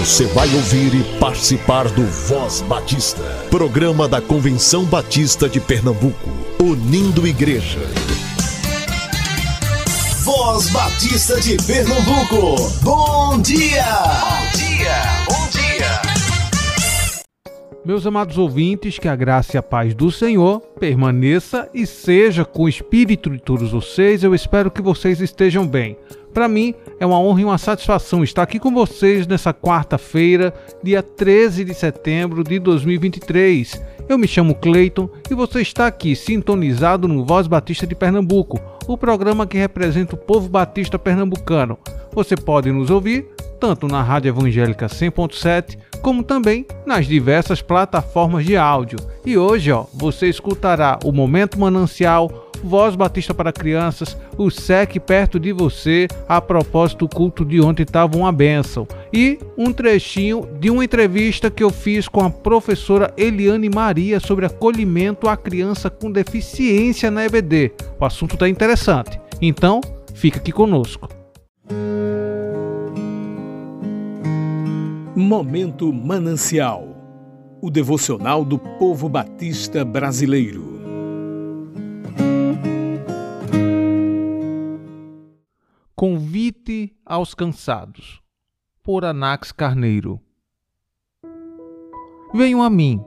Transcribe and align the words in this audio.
Você 0.00 0.24
vai 0.28 0.48
ouvir 0.54 0.94
e 0.94 1.04
participar 1.18 1.86
do 1.90 2.06
Voz 2.06 2.62
Batista, 2.62 3.22
programa 3.50 4.08
da 4.08 4.18
Convenção 4.18 4.82
Batista 4.86 5.46
de 5.46 5.60
Pernambuco, 5.60 6.30
unindo 6.58 7.26
igreja. 7.26 7.80
Voz 10.24 10.70
Batista 10.70 11.38
de 11.38 11.58
Pernambuco, 11.66 12.56
bom 12.82 13.42
dia! 13.42 13.84
Bom 13.84 14.58
dia, 14.58 15.02
bom 15.28 15.48
dia! 15.50 15.60
Meus 17.84 18.06
amados 18.06 18.38
ouvintes, 18.38 18.98
que 18.98 19.06
a 19.06 19.14
graça 19.14 19.56
e 19.56 19.58
a 19.58 19.62
paz 19.62 19.94
do 19.94 20.10
Senhor 20.10 20.60
permaneça 20.80 21.68
e 21.74 21.86
seja 21.86 22.42
com 22.42 22.62
o 22.62 22.68
espírito 22.70 23.28
de 23.28 23.38
todos 23.38 23.70
vocês. 23.70 24.22
Eu 24.22 24.34
espero 24.34 24.70
que 24.70 24.80
vocês 24.80 25.20
estejam 25.20 25.66
bem. 25.66 25.98
Para 26.32 26.48
mim 26.48 26.74
é 26.98 27.04
uma 27.04 27.18
honra 27.18 27.40
e 27.40 27.44
uma 27.44 27.58
satisfação 27.58 28.22
estar 28.22 28.42
aqui 28.42 28.58
com 28.58 28.72
vocês 28.72 29.26
nessa 29.26 29.52
quarta-feira, 29.52 30.54
dia 30.82 31.02
13 31.02 31.64
de 31.64 31.74
setembro 31.74 32.44
de 32.44 32.58
2023. 32.58 33.82
Eu 34.08 34.16
me 34.16 34.28
chamo 34.28 34.54
Cleiton 34.54 35.08
e 35.30 35.34
você 35.34 35.60
está 35.60 35.86
aqui 35.86 36.14
sintonizado 36.14 37.08
no 37.08 37.24
Voz 37.24 37.46
Batista 37.46 37.86
de 37.86 37.94
Pernambuco, 37.94 38.60
o 38.86 38.96
programa 38.96 39.46
que 39.46 39.58
representa 39.58 40.14
o 40.14 40.18
povo 40.18 40.48
batista 40.48 40.98
pernambucano. 40.98 41.78
Você 42.12 42.36
pode 42.36 42.70
nos 42.70 42.90
ouvir 42.90 43.26
tanto 43.60 43.86
na 43.86 44.02
Rádio 44.02 44.30
Evangélica 44.30 44.86
100.7 44.86 45.78
como 46.00 46.22
também 46.22 46.66
nas 46.86 47.06
diversas 47.06 47.62
plataformas 47.62 48.44
de 48.44 48.56
áudio. 48.56 48.98
E 49.24 49.36
hoje, 49.36 49.70
ó, 49.70 49.84
você 49.92 50.28
escutará 50.28 50.98
o 51.04 51.12
Momento 51.12 51.58
Manancial 51.58 52.50
Voz 52.62 52.94
Batista 52.94 53.32
para 53.32 53.52
Crianças, 53.52 54.16
o 54.36 54.50
SEC 54.50 54.98
perto 55.00 55.38
de 55.38 55.52
você. 55.52 56.06
A 56.28 56.40
propósito, 56.40 57.04
o 57.04 57.08
culto 57.08 57.44
de 57.44 57.60
ontem 57.60 57.82
estava 57.82 58.16
uma 58.16 58.32
bênção. 58.32 58.86
E 59.12 59.38
um 59.56 59.72
trechinho 59.72 60.48
de 60.58 60.70
uma 60.70 60.84
entrevista 60.84 61.50
que 61.50 61.62
eu 61.62 61.70
fiz 61.70 62.08
com 62.08 62.24
a 62.24 62.30
professora 62.30 63.12
Eliane 63.16 63.68
Maria 63.68 64.20
sobre 64.20 64.46
acolhimento 64.46 65.28
à 65.28 65.36
criança 65.36 65.90
com 65.90 66.10
deficiência 66.10 67.10
na 67.10 67.24
EBD. 67.24 67.72
O 67.98 68.04
assunto 68.04 68.34
está 68.34 68.48
interessante. 68.48 69.18
Então, 69.40 69.80
fica 70.14 70.38
aqui 70.38 70.52
conosco. 70.52 71.19
Momento 75.20 75.92
Manancial 75.92 76.96
o 77.60 77.70
devocional 77.70 78.42
do 78.42 78.58
povo 78.58 79.06
batista 79.06 79.84
brasileiro. 79.84 80.80
Convite 85.94 86.96
aos 87.04 87.34
cansados, 87.34 88.22
por 88.82 89.04
Anax 89.04 89.52
Carneiro. 89.52 90.18
Venham 92.32 92.62
a 92.62 92.70
mim, 92.70 93.04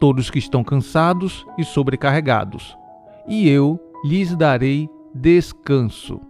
todos 0.00 0.30
que 0.30 0.40
estão 0.40 0.64
cansados 0.64 1.46
e 1.56 1.64
sobrecarregados, 1.64 2.76
e 3.28 3.48
eu 3.48 3.78
lhes 4.04 4.34
darei 4.34 4.90
descanso. 5.14 6.20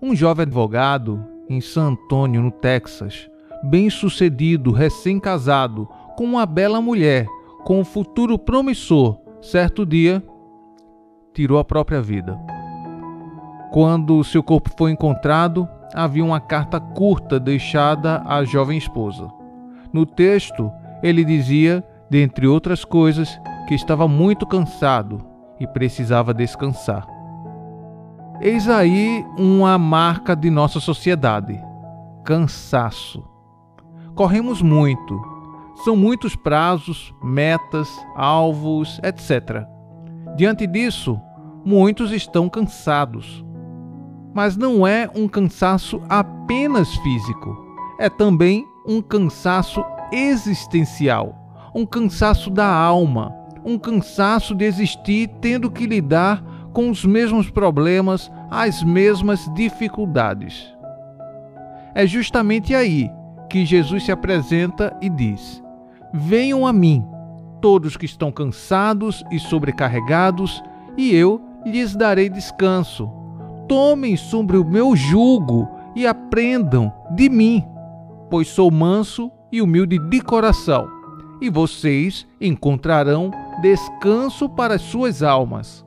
Um 0.00 0.14
jovem 0.14 0.44
advogado 0.44 1.26
em 1.48 1.60
San 1.60 1.88
Antônio, 1.88 2.40
no 2.40 2.52
Texas, 2.52 3.28
bem-sucedido, 3.62 4.72
recém-casado, 4.72 5.88
com 6.16 6.24
uma 6.24 6.46
bela 6.46 6.80
mulher, 6.80 7.26
com 7.64 7.80
um 7.80 7.84
futuro 7.84 8.38
promissor, 8.38 9.18
certo 9.40 9.84
dia 9.86 10.22
tirou 11.32 11.58
a 11.58 11.64
própria 11.64 12.02
vida. 12.02 12.38
Quando 13.70 14.24
seu 14.24 14.42
corpo 14.42 14.70
foi 14.76 14.90
encontrado, 14.90 15.68
havia 15.94 16.24
uma 16.24 16.40
carta 16.40 16.80
curta 16.80 17.38
deixada 17.38 18.22
à 18.26 18.44
jovem 18.44 18.76
esposa. 18.76 19.30
No 19.92 20.04
texto, 20.04 20.70
ele 21.02 21.24
dizia, 21.24 21.84
dentre 22.10 22.46
outras 22.46 22.84
coisas, 22.84 23.40
que 23.68 23.74
estava 23.74 24.08
muito 24.08 24.46
cansado 24.46 25.24
e 25.58 25.66
precisava 25.66 26.34
descansar. 26.34 27.06
Eis 28.40 28.68
aí 28.68 29.24
uma 29.38 29.78
marca 29.78 30.34
de 30.34 30.50
nossa 30.50 30.80
sociedade: 30.80 31.62
cansaço. 32.24 33.29
Corremos 34.14 34.60
muito, 34.60 35.20
são 35.84 35.96
muitos 35.96 36.36
prazos, 36.36 37.14
metas, 37.22 37.88
alvos, 38.14 39.00
etc. 39.02 39.64
Diante 40.36 40.66
disso, 40.66 41.18
muitos 41.64 42.12
estão 42.12 42.48
cansados. 42.48 43.44
Mas 44.34 44.56
não 44.56 44.86
é 44.86 45.10
um 45.14 45.26
cansaço 45.26 46.00
apenas 46.08 46.94
físico, 46.96 47.76
é 47.98 48.08
também 48.08 48.66
um 48.86 49.00
cansaço 49.00 49.84
existencial, 50.12 51.34
um 51.74 51.86
cansaço 51.86 52.50
da 52.50 52.66
alma, 52.66 53.34
um 53.64 53.78
cansaço 53.78 54.54
de 54.54 54.64
existir 54.64 55.28
tendo 55.40 55.70
que 55.70 55.86
lidar 55.86 56.42
com 56.72 56.90
os 56.90 57.04
mesmos 57.04 57.50
problemas, 57.50 58.30
as 58.50 58.82
mesmas 58.82 59.50
dificuldades. 59.54 60.66
É 61.94 62.06
justamente 62.06 62.74
aí 62.74 63.10
que 63.50 63.66
Jesus 63.66 64.04
se 64.04 64.12
apresenta 64.12 64.96
e 65.02 65.10
diz: 65.10 65.62
Venham 66.14 66.66
a 66.66 66.72
mim, 66.72 67.04
todos 67.60 67.96
que 67.96 68.06
estão 68.06 68.32
cansados 68.32 69.22
e 69.30 69.38
sobrecarregados, 69.38 70.62
e 70.96 71.14
eu 71.14 71.42
lhes 71.66 71.94
darei 71.94 72.30
descanso 72.30 73.20
tomem 73.70 74.16
sobre 74.16 74.56
o 74.56 74.64
meu 74.64 74.96
jugo 74.96 75.68
e 75.94 76.04
aprendam 76.04 76.92
de 77.14 77.28
mim, 77.28 77.64
pois 78.28 78.48
sou 78.48 78.68
manso 78.68 79.30
e 79.52 79.62
humilde 79.62 79.96
de 79.96 80.20
coração, 80.20 80.88
e 81.40 81.48
vocês 81.48 82.26
encontrarão 82.40 83.30
descanso 83.62 84.48
para 84.48 84.74
as 84.74 84.82
suas 84.82 85.22
almas. 85.22 85.86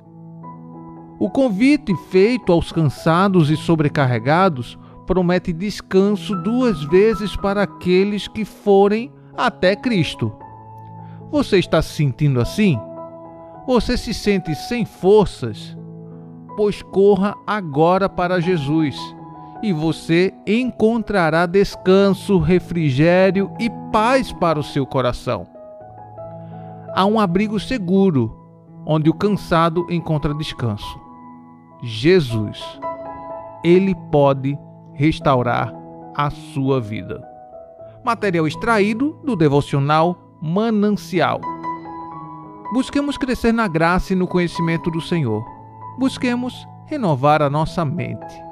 O 1.20 1.30
convite 1.30 1.94
feito 2.10 2.54
aos 2.54 2.72
cansados 2.72 3.50
e 3.50 3.58
sobrecarregados 3.58 4.80
promete 5.06 5.54
descanso 5.54 6.36
duas 6.38 6.84
vezes 6.86 7.36
para 7.36 7.64
aqueles 7.64 8.28
que 8.28 8.46
forem 8.46 9.12
até 9.36 9.76
Cristo. 9.76 10.32
Você 11.32 11.58
está 11.58 11.82
se 11.82 11.94
sentindo 11.94 12.40
assim? 12.40 12.80
Você 13.66 13.98
se 13.98 14.14
sente 14.14 14.54
sem 14.56 14.86
forças? 14.86 15.76
pois 16.56 16.82
corra 16.82 17.36
agora 17.46 18.08
para 18.08 18.40
Jesus, 18.40 18.96
e 19.62 19.72
você 19.72 20.34
encontrará 20.46 21.46
descanso, 21.46 22.38
refrigério 22.38 23.52
e 23.60 23.70
paz 23.92 24.32
para 24.32 24.60
o 24.60 24.64
seu 24.64 24.86
coração. 24.86 25.48
Há 26.94 27.06
um 27.06 27.20
abrigo 27.20 27.60
seguro, 27.60 28.38
onde 28.86 29.10
o 29.10 29.14
cansado 29.14 29.88
encontra 29.90 30.34
descanso. 30.34 31.00
Jesus. 31.82 32.62
Ele 33.64 33.96
pode 34.12 34.58
restaurar 34.94 35.74
a 36.16 36.30
sua 36.30 36.80
vida. 36.80 37.24
Material 38.04 38.48
extraído 38.48 39.20
do 39.24 39.36
devocional 39.36 40.18
Manancial. 40.42 41.40
Busquemos 42.74 43.18
crescer 43.18 43.54
na 43.54 43.68
graça 43.68 44.14
e 44.14 44.16
no 44.16 44.28
conhecimento 44.28 44.92
do 44.92 45.00
Senhor 45.00 45.44
busquemos 45.98 46.68
renovar 46.86 47.42
a 47.42 47.50
nossa 47.50 47.86
mente. 47.86 48.43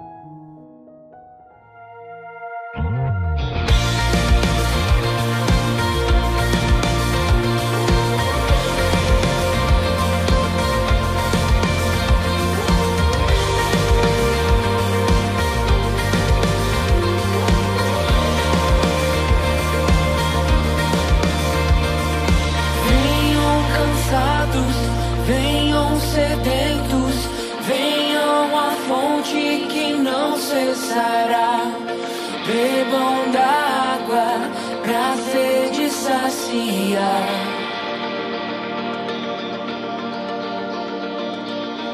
Saciar. 36.51 37.27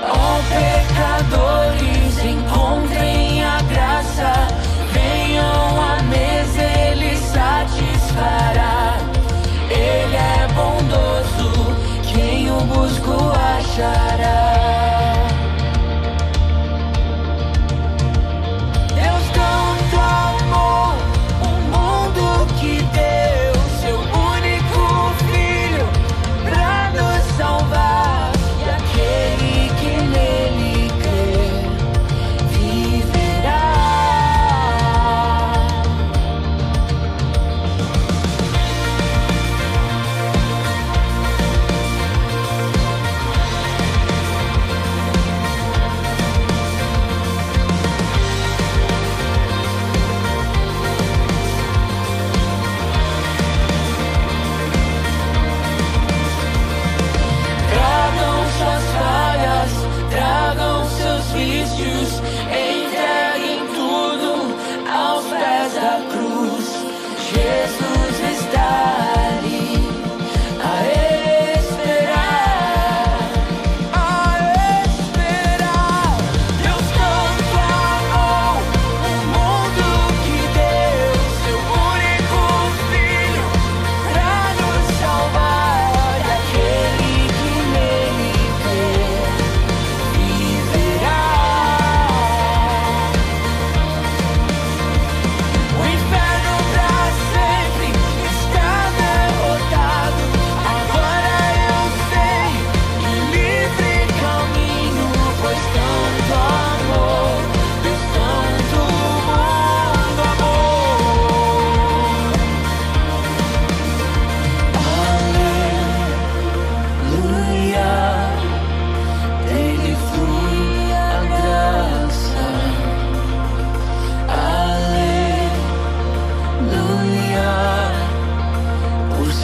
Ó 0.03 0.11
oh, 0.11 0.39
pecadores, 0.49 1.76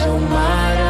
o 0.06 0.18
mar 0.20 0.83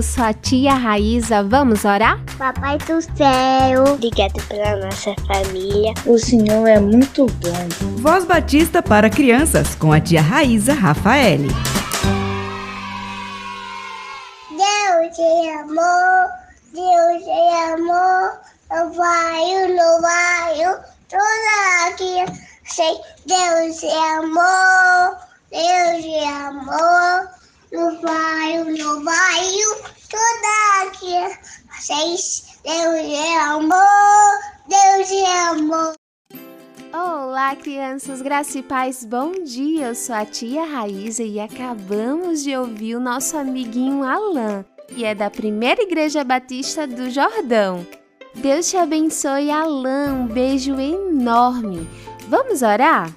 Eu 0.00 0.04
sou 0.04 0.24
a 0.24 0.32
tia 0.32 0.72
Raíza, 0.72 1.42
vamos 1.42 1.84
orar? 1.84 2.18
Papai 2.38 2.78
do 2.78 3.02
céu, 3.02 3.84
obrigado 3.92 4.42
pela 4.48 4.76
nossa 4.76 5.14
família. 5.26 5.92
O 6.06 6.18
Senhor 6.18 6.66
é 6.66 6.80
muito 6.80 7.26
bom. 7.26 7.98
Voz 7.98 8.24
Batista 8.24 8.82
para 8.82 9.10
crianças 9.10 9.74
com 9.74 9.92
a 9.92 10.00
tia 10.00 10.22
Raíza 10.22 10.72
Rafaele. 10.72 11.48
Deus 14.48 15.14
te 15.14 15.50
amou, 15.58 16.30
Deus 16.72 17.22
te 17.22 17.74
amou, 17.74 18.30
louvai-o, 18.72 19.68
louvai-o, 19.68 20.78
toda 21.10 21.88
aqui. 21.90 22.24
Sei, 22.64 22.96
Deus 23.26 23.78
te 23.78 23.90
amou, 24.16 25.14
Deus 25.50 26.02
te 26.02 26.24
amou. 26.24 27.39
Louvai-o, 27.72 28.64
louvai-o, 28.64 29.76
toda 30.10 30.88
aqui. 30.88 31.38
Vocês, 31.70 32.58
Deus 32.64 33.06
te 33.06 33.36
amou, 33.36 33.70
Deus 34.66 35.08
te 35.08 35.24
amou. 35.24 35.92
Olá, 36.92 37.54
crianças, 37.54 38.20
graça 38.20 38.58
e 38.58 38.62
paz, 38.64 39.04
bom 39.04 39.44
dia. 39.44 39.86
Eu 39.86 39.94
sou 39.94 40.16
a 40.16 40.26
tia 40.26 40.64
Raíza 40.64 41.22
e 41.22 41.38
acabamos 41.38 42.42
de 42.42 42.56
ouvir 42.56 42.96
o 42.96 43.00
nosso 43.00 43.36
amiguinho 43.36 44.02
Alan, 44.02 44.64
que 44.88 45.04
é 45.04 45.14
da 45.14 45.30
Primeira 45.30 45.80
Igreja 45.80 46.24
Batista 46.24 46.88
do 46.88 47.08
Jordão. 47.08 47.86
Deus 48.34 48.68
te 48.68 48.76
abençoe, 48.78 49.48
Alan. 49.48 50.14
Um 50.14 50.26
beijo 50.26 50.74
enorme. 50.80 51.88
Vamos 52.28 52.62
orar? 52.62 53.14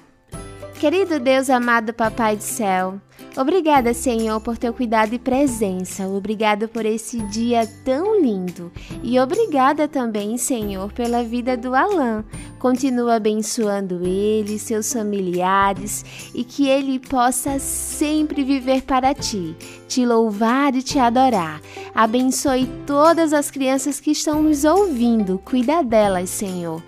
Querido 0.78 1.18
Deus 1.18 1.50
amado 1.50 1.92
Papai 1.92 2.36
do 2.36 2.42
Céu, 2.42 3.00
Obrigada, 3.36 3.92
Senhor, 3.92 4.40
por 4.40 4.56
teu 4.56 4.72
cuidado 4.72 5.12
e 5.12 5.18
presença. 5.18 6.06
Obrigado 6.06 6.68
por 6.68 6.86
esse 6.86 7.18
dia 7.22 7.68
tão 7.84 8.20
lindo. 8.20 8.70
E 9.02 9.18
obrigada 9.18 9.88
também, 9.88 10.38
Senhor, 10.38 10.92
pela 10.92 11.24
vida 11.24 11.56
do 11.56 11.74
Alan. 11.74 12.24
Continua 12.60 13.16
abençoando 13.16 14.06
ele, 14.06 14.56
seus 14.56 14.92
familiares 14.92 16.04
e 16.32 16.44
que 16.44 16.68
ele 16.68 17.00
possa 17.00 17.58
sempre 17.58 18.44
viver 18.44 18.82
para 18.82 19.12
ti, 19.12 19.56
te 19.88 20.06
louvar 20.06 20.74
e 20.76 20.82
te 20.82 21.00
adorar. 21.00 21.60
Abençoe 21.92 22.70
todas 22.86 23.32
as 23.32 23.50
crianças 23.50 23.98
que 23.98 24.12
estão 24.12 24.42
nos 24.44 24.64
ouvindo. 24.64 25.40
Cuida 25.44 25.82
delas, 25.82 26.30
Senhor 26.30 26.80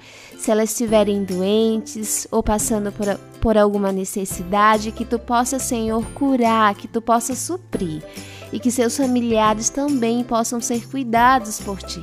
se 0.46 0.50
elas 0.52 0.70
estiverem 0.70 1.24
doentes 1.24 2.28
ou 2.30 2.40
passando 2.42 2.92
por, 2.92 3.18
por 3.46 3.56
alguma 3.56 3.92
necessidade, 3.92 4.90
que 4.90 5.04
tu 5.04 5.20
possa, 5.20 5.60
Senhor, 5.60 6.04
curar, 6.16 6.74
que 6.74 6.88
tu 6.88 7.00
possa 7.00 7.32
suprir 7.36 8.02
e 8.52 8.58
que 8.58 8.70
seus 8.70 8.96
familiares 8.96 9.70
também 9.70 10.22
possam 10.22 10.60
ser 10.60 10.88
cuidados 10.88 11.60
por 11.60 11.82
ti. 11.82 12.02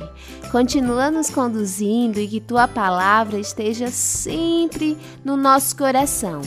Continua 0.50 1.10
nos 1.10 1.30
conduzindo 1.30 2.20
e 2.20 2.28
que 2.28 2.40
tua 2.40 2.68
palavra 2.68 3.38
esteja 3.38 3.90
sempre 3.90 4.96
no 5.24 5.36
nosso 5.36 5.76
coração 5.76 6.42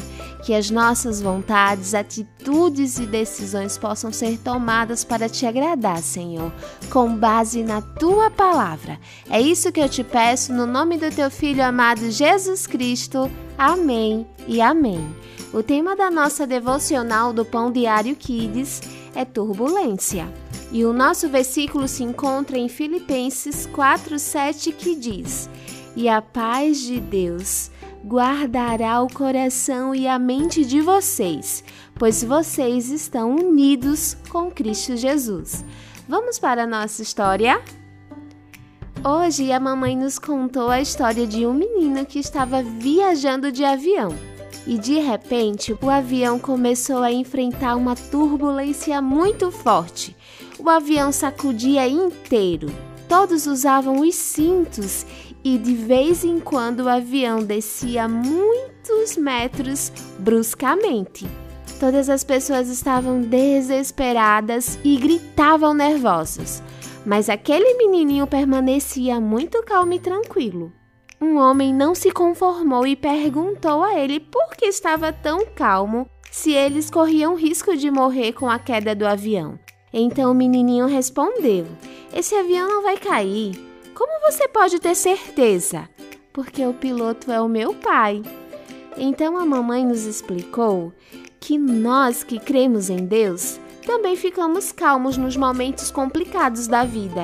que 0.48 0.54
as 0.54 0.70
nossas 0.70 1.22
vontades, 1.22 1.94
atitudes 1.94 3.00
e 3.00 3.06
decisões 3.06 3.78
possam 3.78 4.14
ser 4.14 4.38
tomadas 4.38 5.04
para 5.04 5.28
te 5.28 5.46
agradar, 5.46 6.02
Senhor, 6.02 6.54
com 6.90 7.14
base 7.14 7.64
na 7.64 7.82
tua 7.82 8.32
palavra. 8.32 8.98
É 9.30 9.42
isso 9.42 9.74
que 9.74 9.82
eu 9.82 9.90
te 9.90 10.06
peço 10.06 10.54
no 10.54 10.66
nome 10.66 10.98
do 10.98 11.14
teu 11.14 11.30
filho 11.30 11.62
amado 11.62 12.10
Jesus 12.10 12.66
Cristo. 12.66 13.30
Amém 13.58 14.26
e 14.48 14.62
amém. 14.62 15.06
O 15.54 15.62
tema 15.62 15.98
da 15.98 16.10
nossa 16.10 16.48
devocional 16.48 17.34
do 17.34 17.44
Pão 17.44 17.70
Diário 17.70 18.16
Kids 18.16 18.82
é 19.18 19.26
turbulência. 19.26 20.32
E 20.72 20.86
o 20.86 20.94
nosso 20.94 21.28
versículo 21.28 21.88
se 21.88 22.04
encontra 22.04 22.56
em 22.56 22.70
Filipenses 22.70 23.66
4:7 23.74 24.72
que 24.72 24.96
diz: 24.96 25.50
"E 25.96 26.08
a 26.08 26.22
paz 26.22 26.82
de 26.82 27.00
Deus, 27.00 27.72
guardará 28.06 29.02
o 29.02 29.12
coração 29.12 29.96
e 29.96 30.08
a 30.08 30.20
mente 30.20 30.64
de 30.64 30.82
vocês, 30.82 31.64
pois 31.96 32.24
vocês 32.24 32.92
estão 32.92 33.36
unidos 33.36 34.16
com 34.30 34.52
Cristo 34.52 34.96
Jesus. 34.96 35.66
Vamos 36.08 36.38
para 36.38 36.64
a 36.64 36.68
nossa 36.68 37.02
história? 37.02 37.60
Hoje 39.04 39.52
a 39.52 39.60
mamãe 39.60 39.98
nos 39.98 40.20
contou 40.20 40.70
a 40.70 40.80
história 40.80 41.26
de 41.26 41.46
um 41.46 41.54
menino 41.54 42.06
que 42.06 42.20
estava 42.20 42.62
viajando 42.62 43.52
de 43.52 43.64
avião 43.64 44.37
e 44.68 44.78
de 44.78 45.00
repente 45.00 45.74
o 45.82 45.90
avião 45.90 46.38
começou 46.38 47.02
a 47.02 47.12
enfrentar 47.12 47.76
uma 47.78 47.96
turbulência 47.96 49.02
muito 49.02 49.50
forte. 49.50 50.16
O 50.60 50.70
avião 50.70 51.12
sacudia 51.12 51.88
inteiro. 51.88 52.70
Todos 53.08 53.48
usavam 53.48 54.02
os 54.02 54.14
cintos 54.14 55.06
e 55.42 55.58
de 55.58 55.74
vez 55.74 56.26
em 56.26 56.42
quando 56.42 56.82
o 56.82 56.90
avião 56.90 57.42
descia 57.42 58.10
muitos 58.10 59.16
metros 59.16 59.94
bruscamente. 60.20 61.26
Todas 61.80 62.10
as 62.10 62.24
pessoas 62.26 62.68
estavam 62.68 63.22
desesperadas 63.22 64.78
e 64.84 64.98
gritavam 64.98 65.74
nervosos, 65.74 66.62
mas 67.06 67.30
aquele 67.30 67.76
menininho 67.76 68.28
permanecia 68.28 69.22
muito 69.22 69.64
calmo 69.64 69.94
e 69.94 70.00
tranquilo. 70.00 70.74
Um 71.20 71.38
homem 71.38 71.74
não 71.74 71.96
se 71.96 72.12
conformou 72.12 72.86
e 72.86 72.96
perguntou 72.96 73.84
a 73.84 74.00
ele 74.00 74.20
por 74.20 74.56
que 74.56 74.66
estava 74.66 75.12
tão 75.12 75.46
calmo 75.48 76.08
se 76.32 76.52
eles 76.52 76.92
corriam 76.92 77.36
risco 77.36 77.76
de 77.76 77.90
morrer 77.90 78.34
com 78.34 78.48
a 78.48 78.60
queda 78.60 78.94
do 78.94 79.06
avião. 79.06 79.58
Então 79.92 80.32
o 80.32 80.36
menininho 80.36 80.86
respondeu: 80.86 81.66
Esse 82.14 82.36
avião 82.36 82.68
não 82.68 82.84
vai 82.84 82.98
cair. 82.98 83.60
Como 83.96 84.32
você 84.32 84.48
pode 84.48 84.80
ter 84.80 84.94
certeza? 84.94 85.90
Porque 86.32 86.64
o 86.64 86.74
piloto 86.74 87.32
é 87.32 87.42
o 87.42 87.50
meu 87.50 87.74
pai. 87.74 88.22
Então 88.96 89.38
a 89.38 89.46
mamãe 89.46 89.84
nos 89.84 90.06
explicou 90.06 90.94
que 91.40 91.58
nós 91.58 92.24
que 92.24 92.38
cremos 92.40 92.92
em 92.92 93.06
Deus 93.06 93.60
também 93.86 94.16
ficamos 94.16 94.72
calmos 94.72 95.18
nos 95.18 95.36
momentos 95.36 95.90
complicados 95.90 96.68
da 96.68 96.84
vida. 96.84 97.24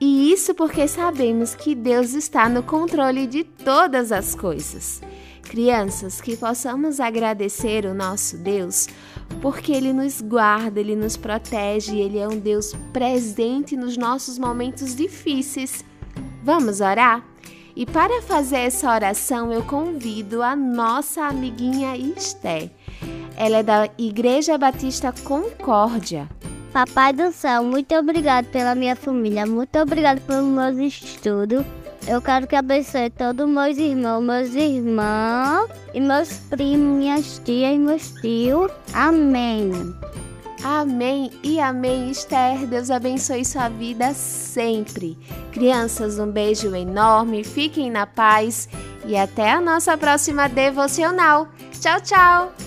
E 0.00 0.30
isso 0.30 0.54
porque 0.54 0.86
sabemos 0.86 1.54
que 1.54 1.74
Deus 1.74 2.12
está 2.12 2.48
no 2.48 2.62
controle 2.62 3.26
de 3.26 3.44
todas 3.44 4.12
as 4.12 4.34
coisas. 4.34 5.00
Crianças, 5.42 6.20
que 6.20 6.36
possamos 6.36 7.00
agradecer 7.00 7.86
o 7.86 7.94
nosso 7.94 8.36
Deus, 8.36 8.88
porque 9.40 9.72
Ele 9.72 9.92
nos 9.92 10.20
guarda, 10.20 10.80
Ele 10.80 10.96
nos 10.96 11.16
protege, 11.16 11.96
Ele 11.96 12.18
é 12.18 12.28
um 12.28 12.38
Deus 12.38 12.74
presente 12.92 13.76
nos 13.76 13.96
nossos 13.96 14.38
momentos 14.38 14.94
difíceis. 14.94 15.84
Vamos 16.42 16.80
orar? 16.80 17.24
E 17.74 17.86
para 17.86 18.22
fazer 18.22 18.58
essa 18.58 18.92
oração, 18.92 19.52
eu 19.52 19.62
convido 19.62 20.42
a 20.42 20.56
nossa 20.56 21.24
amiguinha 21.24 21.96
Esté. 21.96 22.70
Ela 23.36 23.58
é 23.58 23.62
da 23.62 23.88
Igreja 23.98 24.56
Batista 24.58 25.12
Concórdia. 25.24 26.28
Papai 26.76 27.10
do 27.10 27.32
céu, 27.32 27.64
muito 27.64 27.94
obrigado 27.94 28.48
pela 28.48 28.74
minha 28.74 28.94
família, 28.94 29.46
muito 29.46 29.78
obrigado 29.78 30.20
pelos 30.20 30.44
meus 30.44 30.76
estudos. 30.76 31.64
Eu 32.06 32.20
quero 32.20 32.46
que 32.46 32.54
abençoe 32.54 33.08
todos 33.08 33.48
meus 33.48 33.78
irmãos, 33.78 34.22
meus 34.22 34.54
irmãos 34.54 35.70
e 35.94 36.00
meus 36.02 36.34
primos, 36.50 36.98
minhas 36.98 37.40
tias 37.42 37.74
e 37.74 37.78
meus 37.78 38.12
tios. 38.20 38.70
Amém. 38.92 39.72
Amém 40.62 41.30
e 41.42 41.58
amém, 41.58 42.10
Esther. 42.10 42.66
Deus 42.66 42.90
abençoe 42.90 43.42
sua 43.42 43.70
vida 43.70 44.12
sempre. 44.12 45.16
Crianças, 45.52 46.18
um 46.18 46.30
beijo 46.30 46.76
enorme, 46.76 47.42
fiquem 47.42 47.90
na 47.90 48.06
paz 48.06 48.68
e 49.06 49.16
até 49.16 49.50
a 49.50 49.62
nossa 49.62 49.96
próxima 49.96 50.46
devocional. 50.46 51.48
Tchau, 51.80 52.00
tchau! 52.02 52.65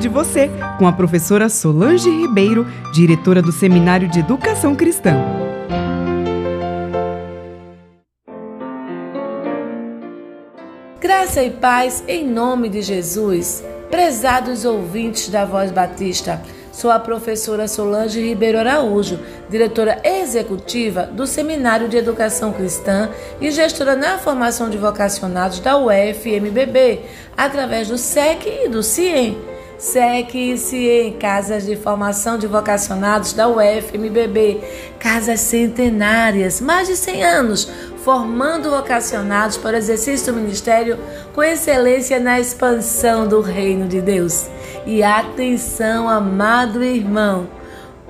De 0.00 0.08
você, 0.08 0.50
com 0.78 0.86
a 0.88 0.92
professora 0.92 1.50
Solange 1.50 2.08
Ribeiro, 2.08 2.66
diretora 2.94 3.42
do 3.42 3.52
Seminário 3.52 4.08
de 4.08 4.20
Educação 4.20 4.74
Cristã. 4.74 5.14
Graça 10.98 11.44
e 11.44 11.50
paz 11.50 12.02
em 12.08 12.26
nome 12.26 12.70
de 12.70 12.80
Jesus. 12.80 13.62
Prezados 13.90 14.64
ouvintes 14.64 15.28
da 15.28 15.44
Voz 15.44 15.70
Batista, 15.70 16.40
Sou 16.72 16.90
a 16.90 16.98
professora 16.98 17.68
Solange 17.68 18.20
Ribeiro 18.20 18.58
Araújo, 18.58 19.18
diretora 19.50 20.00
executiva 20.02 21.02
do 21.02 21.26
Seminário 21.26 21.88
de 21.88 21.96
Educação 21.98 22.52
Cristã 22.52 23.10
e 23.38 23.50
gestora 23.50 23.96
na 23.96 24.16
formação 24.16 24.70
de 24.70 24.78
vocacionados 24.78 25.60
da 25.60 25.76
UFMBB, 25.76 27.00
através 27.36 27.88
do 27.88 27.98
SEC 27.98 28.46
e 28.64 28.68
do 28.68 28.82
CIEM. 28.82 29.49
E 29.82 30.58
CIEM, 30.58 31.14
Casas 31.14 31.64
de 31.64 31.74
Formação 31.74 32.36
de 32.36 32.46
Vocacionados 32.46 33.32
da 33.32 33.48
UFMBB, 33.48 34.60
casas 34.98 35.40
centenárias, 35.40 36.60
mais 36.60 36.86
de 36.86 36.94
100 36.94 37.24
anos, 37.24 37.64
formando 38.04 38.68
vocacionados 38.68 39.56
para 39.56 39.76
o 39.76 39.78
exercício 39.78 40.34
do 40.34 40.38
ministério 40.38 40.98
com 41.32 41.42
excelência 41.42 42.20
na 42.20 42.38
expansão 42.38 43.26
do 43.26 43.40
reino 43.40 43.88
de 43.88 44.02
Deus. 44.02 44.50
E 44.84 45.02
atenção, 45.02 46.10
amado 46.10 46.84
irmão, 46.84 47.48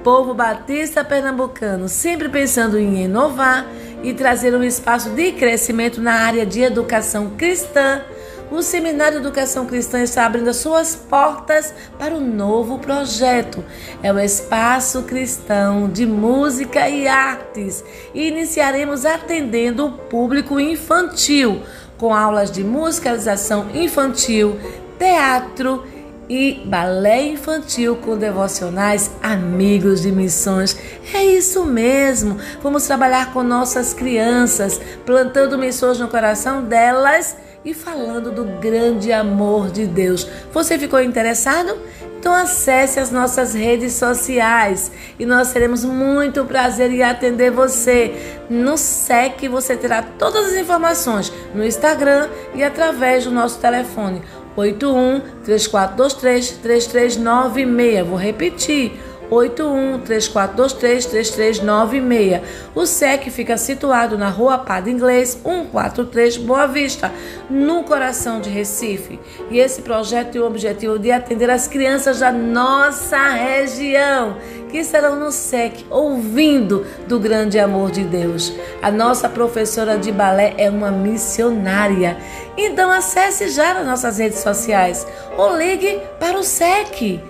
povo 0.02 0.34
batista 0.34 1.04
pernambucano, 1.04 1.88
sempre 1.88 2.28
pensando 2.28 2.80
em 2.80 3.04
inovar 3.04 3.64
e 4.02 4.12
trazer 4.12 4.56
um 4.56 4.64
espaço 4.64 5.10
de 5.10 5.30
crescimento 5.30 6.00
na 6.00 6.14
área 6.14 6.44
de 6.44 6.62
educação 6.62 7.30
cristã. 7.38 8.02
O 8.50 8.62
Seminário 8.62 9.20
de 9.20 9.26
Educação 9.26 9.64
Cristã 9.64 10.02
está 10.02 10.26
abrindo 10.26 10.48
as 10.48 10.56
suas 10.56 10.96
portas 10.96 11.72
para 11.96 12.14
um 12.14 12.20
novo 12.20 12.80
projeto. 12.80 13.64
É 14.02 14.12
o 14.12 14.18
Espaço 14.18 15.04
Cristão 15.04 15.88
de 15.88 16.04
Música 16.04 16.88
e 16.88 17.06
Artes. 17.06 17.84
E 18.12 18.26
iniciaremos 18.26 19.06
atendendo 19.06 19.86
o 19.86 19.92
público 19.92 20.58
infantil, 20.58 21.62
com 21.96 22.12
aulas 22.12 22.50
de 22.50 22.64
musicalização 22.64 23.68
infantil, 23.72 24.58
teatro 24.98 25.84
e 26.28 26.62
balé 26.64 27.22
infantil 27.22 27.96
com 27.96 28.16
devocionais 28.16 29.12
Amigos 29.22 30.02
de 30.02 30.10
Missões. 30.10 30.76
É 31.14 31.24
isso 31.24 31.64
mesmo. 31.64 32.36
Vamos 32.60 32.84
trabalhar 32.84 33.32
com 33.32 33.44
nossas 33.44 33.94
crianças, 33.94 34.80
plantando 35.06 35.56
missões 35.56 36.00
no 36.00 36.08
coração 36.08 36.64
delas 36.64 37.36
e 37.64 37.74
falando 37.74 38.30
do 38.30 38.44
grande 38.60 39.12
amor 39.12 39.70
de 39.70 39.86
Deus. 39.86 40.26
Você 40.52 40.78
ficou 40.78 41.00
interessado? 41.00 41.76
Então 42.18 42.34
acesse 42.34 43.00
as 43.00 43.10
nossas 43.10 43.54
redes 43.54 43.94
sociais 43.94 44.92
e 45.18 45.24
nós 45.24 45.52
teremos 45.52 45.84
muito 45.84 46.44
prazer 46.44 46.90
em 46.90 47.02
atender 47.02 47.50
você. 47.50 48.38
No 48.50 48.76
SEC 48.76 49.48
você 49.48 49.74
terá 49.74 50.02
todas 50.02 50.52
as 50.52 50.60
informações 50.60 51.32
no 51.54 51.64
Instagram 51.64 52.28
e 52.54 52.62
através 52.62 53.24
do 53.24 53.30
nosso 53.30 53.58
telefone 53.58 54.20
81 54.54 55.20
3423 55.44 56.50
3396. 56.58 58.06
Vou 58.06 58.18
repetir. 58.18 59.09
81 59.30 60.00
3423 60.00 61.06
3396. 61.06 62.40
O 62.74 62.84
SEC 62.84 63.30
fica 63.30 63.56
situado 63.56 64.18
na 64.18 64.28
Rua 64.28 64.58
Padre 64.58 64.90
Inglês 64.90 65.38
143 65.42 66.36
Boa 66.38 66.66
Vista, 66.66 67.12
no 67.48 67.84
coração 67.84 68.40
de 68.40 68.50
Recife. 68.50 69.20
E 69.50 69.58
esse 69.58 69.82
projeto 69.82 70.32
tem 70.32 70.40
o 70.40 70.46
objetivo 70.46 70.98
de 70.98 71.12
atender 71.12 71.48
as 71.48 71.68
crianças 71.68 72.18
da 72.18 72.32
nossa 72.32 73.18
região 73.30 74.36
que 74.70 74.78
estarão 74.78 75.18
no 75.18 75.32
SEC 75.32 75.84
ouvindo 75.90 76.86
do 77.06 77.18
grande 77.18 77.58
amor 77.58 77.90
de 77.90 78.04
Deus. 78.04 78.52
A 78.80 78.90
nossa 78.90 79.28
professora 79.28 79.98
de 79.98 80.12
balé 80.12 80.54
é 80.56 80.70
uma 80.70 80.90
missionária. 80.90 82.16
Então 82.56 82.90
acesse 82.90 83.48
já 83.48 83.74
nas 83.74 83.86
nossas 83.86 84.18
redes 84.18 84.40
sociais 84.40 85.06
ou 85.36 85.56
ligue 85.56 86.00
para 86.18 86.38
o 86.38 86.42
SEC 86.42 87.20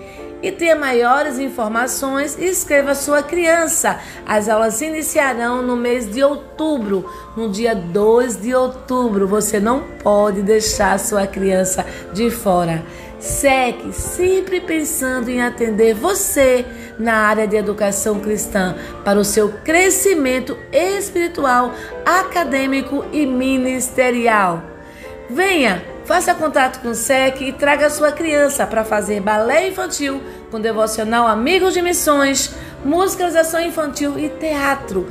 e 0.41 0.51
tenha 0.51 0.75
maiores 0.75 1.39
informações, 1.39 2.37
escreva 2.39 2.95
sua 2.95 3.21
criança. 3.21 3.99
As 4.25 4.49
aulas 4.49 4.81
iniciarão 4.81 5.61
no 5.61 5.75
mês 5.75 6.11
de 6.11 6.23
outubro, 6.23 7.05
no 7.35 7.49
dia 7.49 7.75
2 7.75 8.41
de 8.41 8.53
outubro. 8.53 9.27
Você 9.27 9.59
não 9.59 9.81
pode 10.03 10.41
deixar 10.41 10.99
sua 10.99 11.27
criança 11.27 11.85
de 12.13 12.29
fora. 12.29 12.83
SEC, 13.19 13.93
sempre 13.93 14.59
pensando 14.59 15.29
em 15.29 15.43
atender 15.43 15.93
você 15.93 16.65
na 16.97 17.13
área 17.13 17.47
de 17.47 17.55
educação 17.55 18.19
cristã 18.19 18.75
para 19.05 19.19
o 19.19 19.23
seu 19.23 19.49
crescimento 19.63 20.57
espiritual, 20.71 21.71
acadêmico 22.03 23.05
e 23.11 23.27
ministerial. 23.27 24.63
Venha, 25.29 25.83
faça 26.11 26.35
contato 26.35 26.81
com 26.81 26.89
o 26.89 26.93
SEC 26.93 27.39
e 27.39 27.53
traga 27.53 27.89
sua 27.89 28.11
criança 28.11 28.67
para 28.67 28.83
fazer 28.83 29.21
balé 29.21 29.69
infantil 29.69 30.21
com 30.51 30.59
devocional 30.59 31.25
Amigos 31.25 31.73
de 31.73 31.81
Missões, 31.81 32.53
musicalização 32.83 33.61
infantil 33.61 34.19
e 34.19 34.27
teatro. 34.27 35.07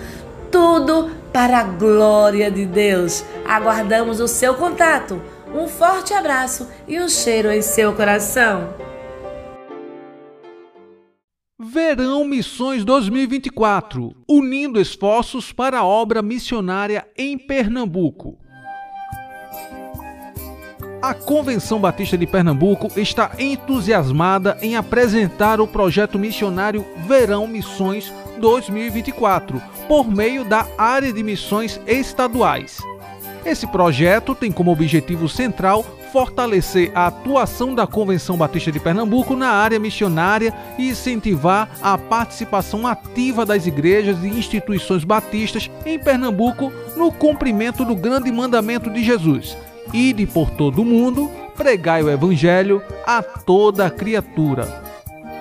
Tudo 0.52 1.10
para 1.32 1.60
a 1.60 1.62
glória 1.62 2.50
de 2.50 2.66
Deus. 2.66 3.24
Aguardamos 3.46 4.20
o 4.20 4.28
seu 4.28 4.56
contato. 4.56 5.22
Um 5.54 5.66
forte 5.66 6.12
abraço 6.12 6.68
e 6.86 7.00
um 7.00 7.08
cheiro 7.08 7.50
em 7.50 7.62
seu 7.62 7.94
coração. 7.94 8.68
Verão 11.58 12.26
Missões 12.26 12.84
2024 12.84 14.14
unindo 14.28 14.78
esforços 14.78 15.50
para 15.50 15.78
a 15.78 15.84
obra 15.86 16.20
missionária 16.20 17.08
em 17.16 17.38
Pernambuco. 17.38 18.36
A 21.02 21.14
Convenção 21.14 21.80
Batista 21.80 22.18
de 22.18 22.26
Pernambuco 22.26 22.90
está 22.94 23.30
entusiasmada 23.38 24.58
em 24.60 24.76
apresentar 24.76 25.58
o 25.58 25.66
projeto 25.66 26.18
missionário 26.18 26.84
Verão 27.08 27.46
Missões 27.46 28.12
2024 28.38 29.62
por 29.88 30.06
meio 30.06 30.44
da 30.44 30.66
área 30.76 31.10
de 31.10 31.22
missões 31.22 31.80
estaduais. 31.86 32.78
Esse 33.46 33.66
projeto 33.66 34.34
tem 34.34 34.52
como 34.52 34.70
objetivo 34.70 35.26
central 35.26 35.86
fortalecer 36.12 36.92
a 36.94 37.06
atuação 37.06 37.74
da 37.74 37.86
Convenção 37.86 38.36
Batista 38.36 38.70
de 38.70 38.78
Pernambuco 38.78 39.34
na 39.34 39.48
área 39.48 39.78
missionária 39.78 40.52
e 40.76 40.90
incentivar 40.90 41.70
a 41.80 41.96
participação 41.96 42.86
ativa 42.86 43.46
das 43.46 43.66
igrejas 43.66 44.22
e 44.22 44.28
instituições 44.28 45.04
batistas 45.04 45.70
em 45.86 45.98
Pernambuco 45.98 46.70
no 46.94 47.10
cumprimento 47.10 47.86
do 47.86 47.96
grande 47.96 48.30
mandamento 48.30 48.90
de 48.90 49.02
Jesus: 49.02 49.56
ide 49.92 50.26
por 50.26 50.50
todo 50.50 50.82
o 50.82 50.84
mundo, 50.84 51.30
pregai 51.56 52.02
o 52.02 52.10
evangelho 52.10 52.82
a 53.06 53.22
toda 53.22 53.90
criatura. 53.90 54.90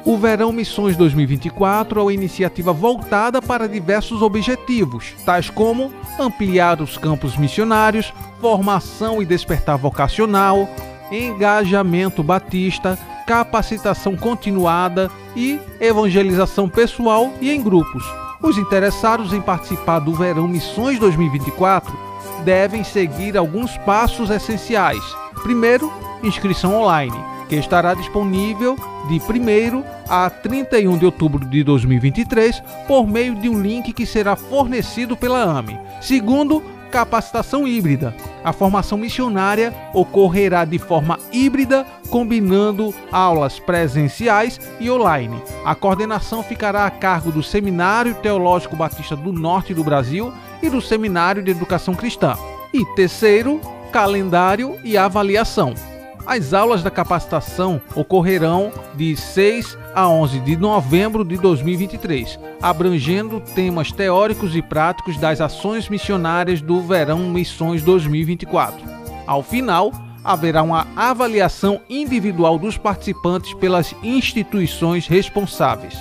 O 0.05 0.17
Verão 0.17 0.51
Missões 0.51 0.95
2024 0.95 1.99
é 1.99 2.03
uma 2.03 2.13
iniciativa 2.13 2.71
voltada 2.71 3.41
para 3.41 3.67
diversos 3.67 4.21
objetivos, 4.21 5.13
tais 5.25 5.49
como 5.49 5.91
ampliar 6.17 6.81
os 6.81 6.97
campos 6.97 7.38
missionários, 7.38 8.13
formação 8.39 9.21
e 9.21 9.25
despertar 9.25 9.77
vocacional, 9.77 10.67
engajamento 11.12 12.23
batista, 12.23 12.97
capacitação 13.27 14.15
continuada 14.15 15.12
e 15.35 15.59
evangelização 15.79 16.67
pessoal 16.67 17.31
e 17.41 17.51
em 17.51 17.62
grupos. 17.62 18.03
Os 18.41 18.57
interessados 18.57 19.33
em 19.33 19.41
participar 19.41 19.99
do 19.99 20.13
Verão 20.13 20.47
Missões 20.47 20.97
2024 20.97 22.09
devem 22.43 22.84
seguir 22.84 23.38
alguns 23.38 23.77
passos 23.79 24.29
essenciais. 24.29 25.03
Primeiro, 25.43 25.91
inscrição 26.23 26.75
online 26.75 27.17
que 27.49 27.55
estará 27.55 27.95
disponível 27.95 28.77
de 29.08 29.15
1 29.15 29.84
a 30.08 30.29
31 30.29 30.97
de 30.99 31.05
outubro 31.05 31.43
de 31.43 31.63
2023 31.63 32.62
por 32.88 33.08
meio 33.08 33.34
de 33.36 33.49
um 33.49 33.60
link 33.60 33.91
que 33.91 34.05
será 34.05 34.36
fornecido 34.36 35.17
pela 35.17 35.41
AME. 35.41 35.79
Segundo, 35.99 36.63
capacitação 36.91 37.67
híbrida. 37.67 38.13
A 38.43 38.53
formação 38.53 38.97
missionária 38.97 39.73
ocorrerá 39.93 40.63
de 40.63 40.77
forma 40.77 41.19
híbrida, 41.32 41.86
combinando 42.10 42.93
aulas 43.12 43.60
presenciais 43.60 44.60
e 44.79 44.89
online. 44.89 45.41
A 45.65 45.75
coordenação 45.75 46.43
ficará 46.43 46.86
a 46.86 46.91
cargo 46.91 47.32
do 47.32 47.43
Seminário 47.43 48.15
Teológico 48.15 48.75
Batista 48.75 49.15
do 49.15 49.34
Norte 49.34 49.73
do 49.73 49.84
Brasil 49.84 50.32
e 50.62 50.69
do 50.69 50.82
Seminário 50.82 51.43
de 51.43 51.52
Educação 51.52 51.93
Cristã. 51.95 52.36
E 52.74 52.86
terceiro, 52.95 53.60
calendário 53.91 54.78
e 54.84 54.98
avaliação. 54.98 55.74
As 56.26 56.54
aulas 56.54 56.84
da 56.84 56.91
capacitação 56.91 57.82
ocorrerão 57.95 58.72
de 58.93 59.15
6 59.15 59.78
a 59.95 60.08
11 60.08 60.39
de 60.41 60.56
novembro 60.56 61.26
de 61.26 61.38
2023, 61.38 62.39
abrangendo 62.62 63.39
temas 63.39 63.91
teóricos 63.91 64.56
e 64.56 64.62
práticos 64.62 65.17
das 65.17 65.41
ações 65.41 65.89
missionárias 65.89 66.62
do 66.62 66.82
Verão 66.82 67.32
Missões 67.32 67.82
2024. 67.82 68.78
Ao 69.26 69.41
final, 69.41 69.91
haverá 70.24 70.62
uma 70.62 70.86
avaliação 70.95 71.82
individual 71.89 72.60
dos 72.60 72.78
participantes 72.78 73.54
pelas 73.56 73.95
instituições 74.04 75.08
responsáveis. 75.08 75.98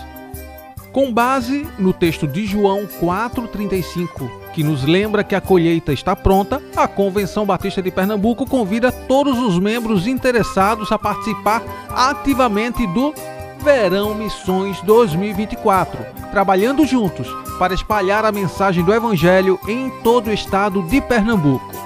Com 0.92 1.12
base 1.12 1.66
no 1.78 1.92
texto 1.92 2.26
de 2.26 2.46
João 2.46 2.86
4,35, 3.00 4.30
que 4.54 4.64
nos 4.64 4.84
lembra 4.84 5.22
que 5.22 5.34
a 5.34 5.40
colheita 5.40 5.92
está 5.92 6.16
pronta, 6.16 6.62
a 6.74 6.88
Convenção 6.88 7.44
Batista 7.44 7.82
de 7.82 7.90
Pernambuco 7.90 8.46
convida 8.46 8.90
todos 8.90 9.38
os 9.38 9.58
membros 9.58 10.06
interessados 10.06 10.90
a 10.90 10.98
participar 10.98 11.62
ativamente 11.90 12.86
do 12.88 13.14
Verão 13.62 14.14
Missões 14.14 14.80
2024, 14.82 15.98
trabalhando 16.30 16.86
juntos 16.86 17.28
para 17.58 17.74
espalhar 17.74 18.24
a 18.24 18.32
mensagem 18.32 18.84
do 18.84 18.94
Evangelho 18.94 19.58
em 19.68 19.90
todo 20.02 20.28
o 20.28 20.32
estado 20.32 20.82
de 20.84 21.00
Pernambuco. 21.00 21.77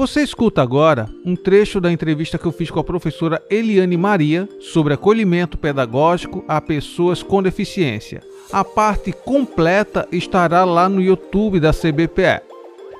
Você 0.00 0.22
escuta 0.22 0.62
agora 0.62 1.10
um 1.26 1.36
trecho 1.36 1.78
da 1.78 1.92
entrevista 1.92 2.38
que 2.38 2.46
eu 2.46 2.52
fiz 2.52 2.70
com 2.70 2.80
a 2.80 2.82
professora 2.82 3.44
Eliane 3.50 3.98
Maria 3.98 4.48
sobre 4.58 4.94
acolhimento 4.94 5.58
pedagógico 5.58 6.42
a 6.48 6.58
pessoas 6.58 7.22
com 7.22 7.42
deficiência. 7.42 8.22
A 8.50 8.64
parte 8.64 9.12
completa 9.12 10.08
estará 10.10 10.64
lá 10.64 10.88
no 10.88 11.02
YouTube 11.02 11.60
da 11.60 11.70
CBPE. 11.70 12.40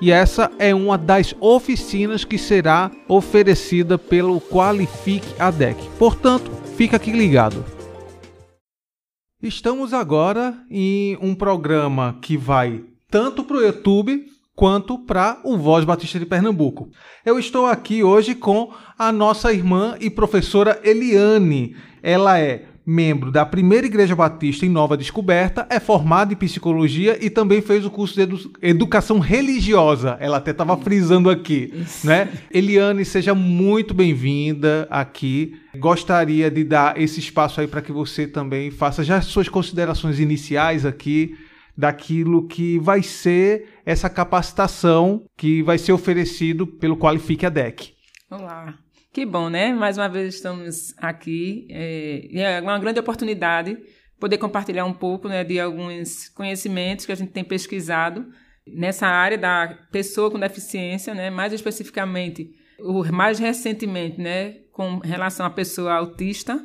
E 0.03 0.13
essa 0.13 0.53
é 0.59 0.75
uma 0.75 0.99
das 0.99 1.35
oficinas 1.41 2.23
que 2.23 2.37
será 2.37 2.91
oferecida 3.09 3.97
pelo 3.97 4.39
Qualifique 4.39 5.35
ADEC. 5.39 5.83
Portanto, 5.99 6.51
fica 6.77 6.97
aqui 6.97 7.13
ligado. 7.13 7.65
Estamos 9.43 9.95
agora 9.95 10.55
em 10.71 11.17
um 11.23 11.35
programa 11.35 12.19
que 12.21 12.37
vai 12.37 12.85
tanto 13.11 13.43
para 13.43 13.57
o 13.57 13.63
YouTube 13.63 14.27
quanto 14.61 14.99
para 14.99 15.41
o 15.43 15.57
Voz 15.57 15.87
Batista 15.87 16.19
de 16.19 16.27
Pernambuco. 16.27 16.91
Eu 17.25 17.39
estou 17.39 17.65
aqui 17.65 18.05
hoje 18.05 18.35
com 18.35 18.71
a 18.99 19.11
nossa 19.11 19.51
irmã 19.55 19.97
e 19.99 20.11
professora 20.11 20.79
Eliane. 20.85 21.75
Ela 22.03 22.39
é 22.39 22.65
membro 22.85 23.33
da 23.33 23.47
Primeira 23.47 23.87
Igreja 23.87 24.15
Batista 24.15 24.67
em 24.67 24.69
Nova 24.69 24.99
Descoberta, 24.99 25.67
é 25.71 25.81
formada 25.81 26.35
em 26.35 26.37
psicologia 26.37 27.17
e 27.25 27.31
também 27.31 27.63
fez 27.63 27.87
o 27.87 27.91
curso 27.91 28.15
de 28.15 28.21
edu 28.21 28.53
educação 28.61 29.19
religiosa. 29.19 30.19
Ela 30.21 30.37
até 30.37 30.51
estava 30.51 30.77
frisando 30.77 31.31
aqui, 31.31 31.73
Isso. 31.75 32.07
né? 32.07 32.29
Eliane, 32.53 33.03
seja 33.03 33.35
muito 33.35 33.95
bem-vinda 33.95 34.87
aqui. 34.91 35.57
Gostaria 35.79 36.51
de 36.51 36.65
dar 36.65 37.01
esse 37.01 37.19
espaço 37.19 37.63
aí 37.63 37.67
para 37.67 37.81
que 37.81 37.93
você 37.93 38.27
também 38.27 38.71
faça 38.71 39.03
já 39.03 39.23
suas 39.23 39.49
considerações 39.49 40.21
iniciais 40.21 40.85
aqui 40.85 41.35
daquilo 41.81 42.47
que 42.47 42.79
vai 42.79 43.03
ser 43.03 43.81
essa 43.87 44.11
capacitação 44.11 45.25
que 45.35 45.63
vai 45.63 45.79
ser 45.79 45.93
oferecido 45.93 46.67
pelo 46.67 46.99
Qualifique 46.99 47.47
ADEC. 47.47 47.95
Olá. 48.31 48.79
Que 49.11 49.25
bom, 49.25 49.49
né? 49.49 49.73
Mais 49.73 49.97
uma 49.97 50.07
vez 50.07 50.35
estamos 50.35 50.95
aqui. 50.99 51.67
É, 51.71 52.59
é 52.59 52.61
uma 52.61 52.79
grande 52.79 53.01
oportunidade 53.01 53.79
poder 54.21 54.37
compartilhar 54.37 54.85
um 54.85 54.93
pouco 54.93 55.27
né, 55.27 55.43
de 55.43 55.59
alguns 55.59 56.29
conhecimentos 56.29 57.07
que 57.07 57.13
a 57.13 57.15
gente 57.15 57.33
tem 57.33 57.43
pesquisado 57.43 58.27
nessa 58.67 59.07
área 59.07 59.39
da 59.39 59.79
pessoa 59.91 60.31
com 60.31 60.39
deficiência, 60.39 61.15
né? 61.15 61.31
mais 61.31 61.55
especificamente, 61.55 62.51
o 62.79 63.03
mais 63.11 63.39
recentemente, 63.39 64.21
né, 64.21 64.57
com 64.71 64.99
relação 64.99 65.47
à 65.47 65.51
pessoa 65.51 65.95
autista 65.95 66.63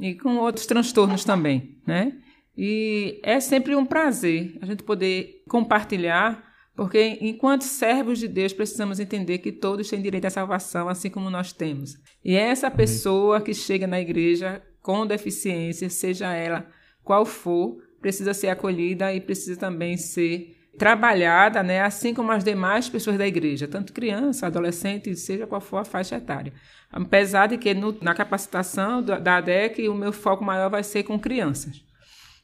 e 0.00 0.16
com 0.16 0.38
outros 0.38 0.66
transtornos 0.66 1.24
também, 1.24 1.80
né? 1.86 2.12
E 2.62 3.18
é 3.22 3.40
sempre 3.40 3.74
um 3.74 3.86
prazer 3.86 4.58
a 4.60 4.66
gente 4.66 4.82
poder 4.82 5.42
compartilhar, 5.48 6.44
porque 6.76 7.16
enquanto 7.22 7.62
servos 7.62 8.18
de 8.18 8.28
Deus 8.28 8.52
precisamos 8.52 9.00
entender 9.00 9.38
que 9.38 9.50
todos 9.50 9.88
têm 9.88 10.02
direito 10.02 10.26
à 10.26 10.30
salvação, 10.30 10.86
assim 10.86 11.08
como 11.08 11.30
nós 11.30 11.54
temos. 11.54 11.96
E 12.22 12.36
é 12.36 12.40
essa 12.40 12.70
pessoa 12.70 13.40
que 13.40 13.54
chega 13.54 13.86
na 13.86 13.98
igreja 13.98 14.62
com 14.82 15.06
deficiência, 15.06 15.88
seja 15.88 16.34
ela 16.34 16.66
qual 17.02 17.24
for, 17.24 17.82
precisa 17.98 18.34
ser 18.34 18.48
acolhida 18.48 19.10
e 19.14 19.22
precisa 19.22 19.58
também 19.58 19.96
ser 19.96 20.54
trabalhada, 20.76 21.62
né, 21.62 21.80
assim 21.80 22.12
como 22.12 22.30
as 22.30 22.44
demais 22.44 22.90
pessoas 22.90 23.16
da 23.16 23.26
igreja, 23.26 23.66
tanto 23.66 23.94
criança, 23.94 24.46
adolescente, 24.46 25.16
seja 25.16 25.46
qual 25.46 25.62
for 25.62 25.78
a 25.78 25.84
faixa 25.84 26.16
etária. 26.16 26.52
Apesar 26.92 27.46
de 27.46 27.56
que 27.56 27.72
no, 27.72 27.96
na 28.02 28.14
capacitação 28.14 29.02
da 29.02 29.38
ADEC 29.38 29.88
o 29.88 29.94
meu 29.94 30.12
foco 30.12 30.44
maior 30.44 30.68
vai 30.68 30.82
ser 30.82 31.04
com 31.04 31.18
crianças 31.18 31.88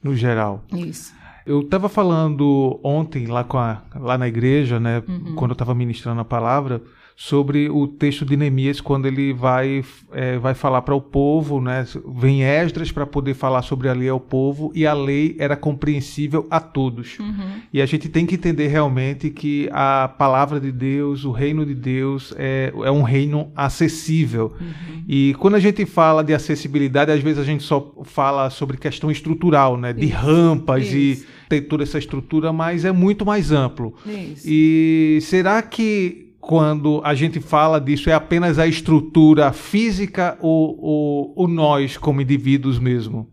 no 0.03 0.15
geral. 0.15 0.65
Isso. 0.73 1.15
Eu 1.47 1.61
estava 1.61 1.89
falando 1.89 2.81
ontem 2.83 3.27
lá, 3.27 3.45
com 3.45 3.57
a, 3.57 3.83
lá 3.95 4.19
na 4.19 4.27
igreja, 4.27 4.81
né, 4.81 5.03
uhum. 5.07 5.35
quando 5.37 5.53
eu 5.53 5.55
estava 5.55 5.75
ministrando 5.75 6.21
a 6.21 6.25
palavra, 6.25 6.83
sobre 7.19 7.71
o 7.71 7.89
texto 7.89 8.27
de 8.27 8.37
Neemias 8.37 8.79
quando 8.79 9.07
ele 9.07 9.33
vai, 9.33 9.83
é, 10.13 10.37
vai 10.37 10.53
falar 10.53 10.83
para 10.83 10.95
o 10.95 11.01
povo, 11.01 11.63
né? 11.63 11.87
Vem 12.15 12.43
Esdras 12.43 12.93
para 12.93 13.07
poder 13.07 13.33
falar 13.33 13.63
sobre 13.63 13.89
a 13.89 13.95
lei 13.95 14.11
ao 14.11 14.21
povo 14.21 14.71
e 14.75 14.87
a 14.87 14.93
lei 14.93 15.35
era 15.39 15.57
compreensível 15.57 16.47
a 16.51 16.61
todos. 16.61 17.19
Uhum. 17.19 17.63
E 17.73 17.81
a 17.81 17.87
gente 17.87 18.11
tem 18.11 18.27
que 18.27 18.35
entender 18.35 18.67
realmente 18.67 19.31
que 19.31 19.67
a 19.73 20.09
palavra 20.19 20.61
de 20.61 20.71
Deus, 20.71 21.25
o 21.25 21.33
reino 21.33 21.65
de 21.65 21.75
Deus 21.75 22.35
é, 22.37 22.71
é 22.85 22.91
um 22.91 23.03
reino 23.03 23.51
acessível. 23.57 24.53
Uhum. 24.61 25.05
E 25.09 25.35
quando 25.39 25.55
a 25.55 25.61
gente 25.61 25.87
fala 25.87 26.23
de 26.23 26.35
acessibilidade, 26.35 27.11
às 27.11 27.23
vezes 27.23 27.39
a 27.39 27.45
gente 27.45 27.63
só 27.63 27.95
fala 28.05 28.51
sobre 28.51 28.77
questão 28.77 29.11
estrutural, 29.11 29.79
né? 29.79 29.95
De 29.95 30.05
Isso. 30.05 30.17
rampas 30.17 30.85
Isso. 30.85 31.25
e 31.25 31.27
ter 31.49 31.63
toda 31.63 31.83
essa 31.83 31.99
estrutura, 31.99 32.53
mas 32.53 32.85
é 32.85 32.93
muito 32.93 33.25
mais 33.25 33.53
amplo. 33.53 33.95
Isso. 34.05 34.43
E 34.45 35.19
será 35.23 35.63
que 35.63 36.26
quando 36.47 37.01
a 37.03 37.13
gente 37.13 37.41
fala 37.41 37.81
disso, 37.81 38.09
é 38.09 38.13
apenas 38.13 38.57
a 38.57 38.69
estrutura 38.69 39.53
física 39.53 40.39
ou, 40.41 40.79
ou, 40.81 41.33
ou 41.35 41.49
nós, 41.49 41.97
como 41.97 42.21
indivíduos 42.21 42.79
mesmo? 42.79 43.29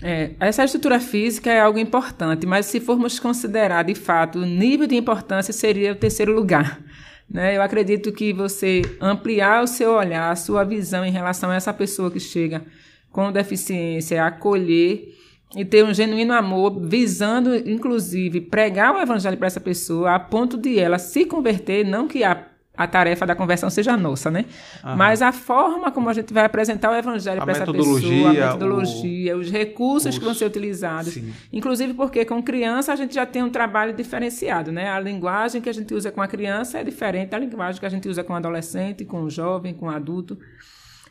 É, 0.00 0.30
essa 0.38 0.64
estrutura 0.64 1.00
física 1.00 1.50
é 1.50 1.60
algo 1.60 1.76
importante, 1.76 2.46
mas 2.46 2.66
se 2.66 2.78
formos 2.78 3.18
considerar 3.18 3.82
de 3.82 3.96
fato 3.96 4.38
o 4.38 4.46
nível 4.46 4.86
de 4.86 4.94
importância, 4.94 5.52
seria 5.52 5.90
o 5.90 5.96
terceiro 5.96 6.32
lugar. 6.32 6.80
Né? 7.28 7.56
Eu 7.56 7.62
acredito 7.62 8.12
que 8.12 8.32
você 8.32 8.82
ampliar 9.00 9.64
o 9.64 9.66
seu 9.66 9.94
olhar, 9.94 10.30
a 10.30 10.36
sua 10.36 10.62
visão 10.62 11.04
em 11.04 11.10
relação 11.10 11.50
a 11.50 11.56
essa 11.56 11.72
pessoa 11.72 12.12
que 12.12 12.20
chega 12.20 12.62
com 13.10 13.32
deficiência, 13.32 14.24
acolher 14.24 15.08
e 15.56 15.64
ter 15.64 15.84
um 15.84 15.92
genuíno 15.92 16.32
amor, 16.32 16.80
visando 16.86 17.56
inclusive 17.56 18.40
pregar 18.40 18.94
o 18.94 19.00
evangelho 19.00 19.36
para 19.36 19.48
essa 19.48 19.60
pessoa, 19.60 20.14
a 20.14 20.20
ponto 20.20 20.56
de 20.56 20.78
ela 20.78 20.98
se 20.98 21.24
converter, 21.24 21.84
não 21.84 22.06
que 22.06 22.22
a 22.22 22.51
a 22.74 22.86
tarefa 22.86 23.26
da 23.26 23.34
conversão 23.34 23.68
seja 23.68 23.96
nossa, 23.96 24.30
né? 24.30 24.46
Aham. 24.82 24.96
Mas 24.96 25.20
a 25.20 25.30
forma 25.30 25.90
como 25.90 26.08
a 26.08 26.14
gente 26.14 26.32
vai 26.32 26.44
apresentar 26.44 26.90
o 26.90 26.94
evangelho 26.94 27.42
para 27.42 27.52
essa 27.52 27.70
pessoa, 27.70 28.30
a 28.30 28.32
metodologia, 28.32 29.36
o, 29.36 29.40
os 29.40 29.50
recursos 29.50 30.14
os, 30.14 30.18
que 30.18 30.24
vão 30.24 30.34
ser 30.34 30.46
utilizados. 30.46 31.12
Sim. 31.12 31.34
Inclusive 31.52 31.92
porque 31.92 32.24
com 32.24 32.42
criança 32.42 32.92
a 32.92 32.96
gente 32.96 33.14
já 33.14 33.26
tem 33.26 33.42
um 33.42 33.50
trabalho 33.50 33.92
diferenciado, 33.92 34.72
né? 34.72 34.88
A 34.88 34.98
linguagem 34.98 35.60
que 35.60 35.68
a 35.68 35.72
gente 35.72 35.92
usa 35.94 36.10
com 36.10 36.22
a 36.22 36.26
criança 36.26 36.78
é 36.78 36.84
diferente 36.84 37.30
da 37.30 37.38
linguagem 37.38 37.78
que 37.78 37.86
a 37.86 37.90
gente 37.90 38.08
usa 38.08 38.24
com 38.24 38.32
o 38.32 38.36
adolescente, 38.36 39.04
com 39.04 39.22
o 39.22 39.30
jovem, 39.30 39.74
com 39.74 39.86
o 39.86 39.90
adulto. 39.90 40.38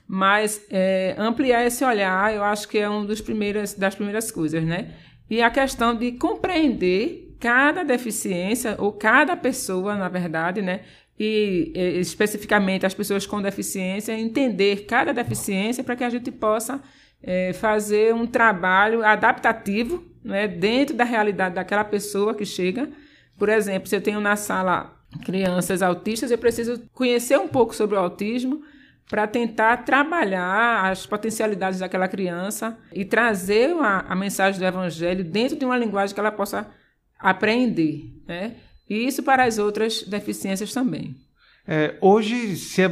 Mas 0.07 0.65
é, 0.69 1.15
ampliar 1.17 1.65
esse 1.65 1.85
olhar, 1.85 2.33
eu 2.33 2.43
acho 2.43 2.67
que 2.67 2.79
é 2.79 2.89
uma 2.89 3.05
das 3.05 3.21
primeiras, 3.21 3.75
das 3.75 3.93
primeiras 3.93 4.31
coisas, 4.31 4.63
né? 4.63 4.95
E 5.29 5.41
a 5.41 5.49
questão 5.49 5.95
de 5.95 6.11
compreender 6.13 7.35
cada 7.39 7.83
deficiência 7.83 8.75
ou 8.77 8.91
cada 8.91 9.37
pessoa, 9.37 9.95
na 9.95 10.09
verdade, 10.09 10.61
né? 10.61 10.81
E 11.23 11.71
especificamente 11.99 12.83
as 12.83 12.95
pessoas 12.95 13.27
com 13.27 13.39
deficiência, 13.39 14.17
entender 14.17 14.85
cada 14.85 15.13
deficiência 15.13 15.83
para 15.83 15.95
que 15.95 16.03
a 16.03 16.09
gente 16.09 16.31
possa 16.31 16.81
é, 17.21 17.53
fazer 17.53 18.11
um 18.11 18.25
trabalho 18.25 19.05
adaptativo 19.05 20.03
né, 20.23 20.47
dentro 20.47 20.95
da 20.95 21.03
realidade 21.03 21.53
daquela 21.53 21.83
pessoa 21.83 22.33
que 22.33 22.43
chega. 22.43 22.89
Por 23.37 23.49
exemplo, 23.49 23.87
se 23.87 23.95
eu 23.95 24.01
tenho 24.01 24.19
na 24.19 24.35
sala 24.35 24.97
crianças 25.23 25.83
autistas, 25.83 26.31
eu 26.31 26.39
preciso 26.39 26.81
conhecer 26.91 27.37
um 27.37 27.47
pouco 27.47 27.75
sobre 27.75 27.95
o 27.95 27.99
autismo 27.99 28.63
para 29.07 29.27
tentar 29.27 29.77
trabalhar 29.85 30.89
as 30.89 31.05
potencialidades 31.05 31.81
daquela 31.81 32.07
criança 32.07 32.79
e 32.91 33.05
trazer 33.05 33.75
uma, 33.75 33.99
a 33.99 34.15
mensagem 34.15 34.59
do 34.59 34.65
Evangelho 34.65 35.23
dentro 35.23 35.55
de 35.55 35.65
uma 35.65 35.77
linguagem 35.77 36.15
que 36.15 36.19
ela 36.19 36.31
possa 36.31 36.67
aprender. 37.19 38.11
Né? 38.27 38.55
E 38.91 39.07
isso 39.07 39.23
para 39.23 39.45
as 39.45 39.57
outras 39.57 40.03
deficiências 40.03 40.73
também. 40.73 41.15
É, 41.65 41.95
hoje 42.01 42.57
se 42.57 42.81
é, 42.81 42.91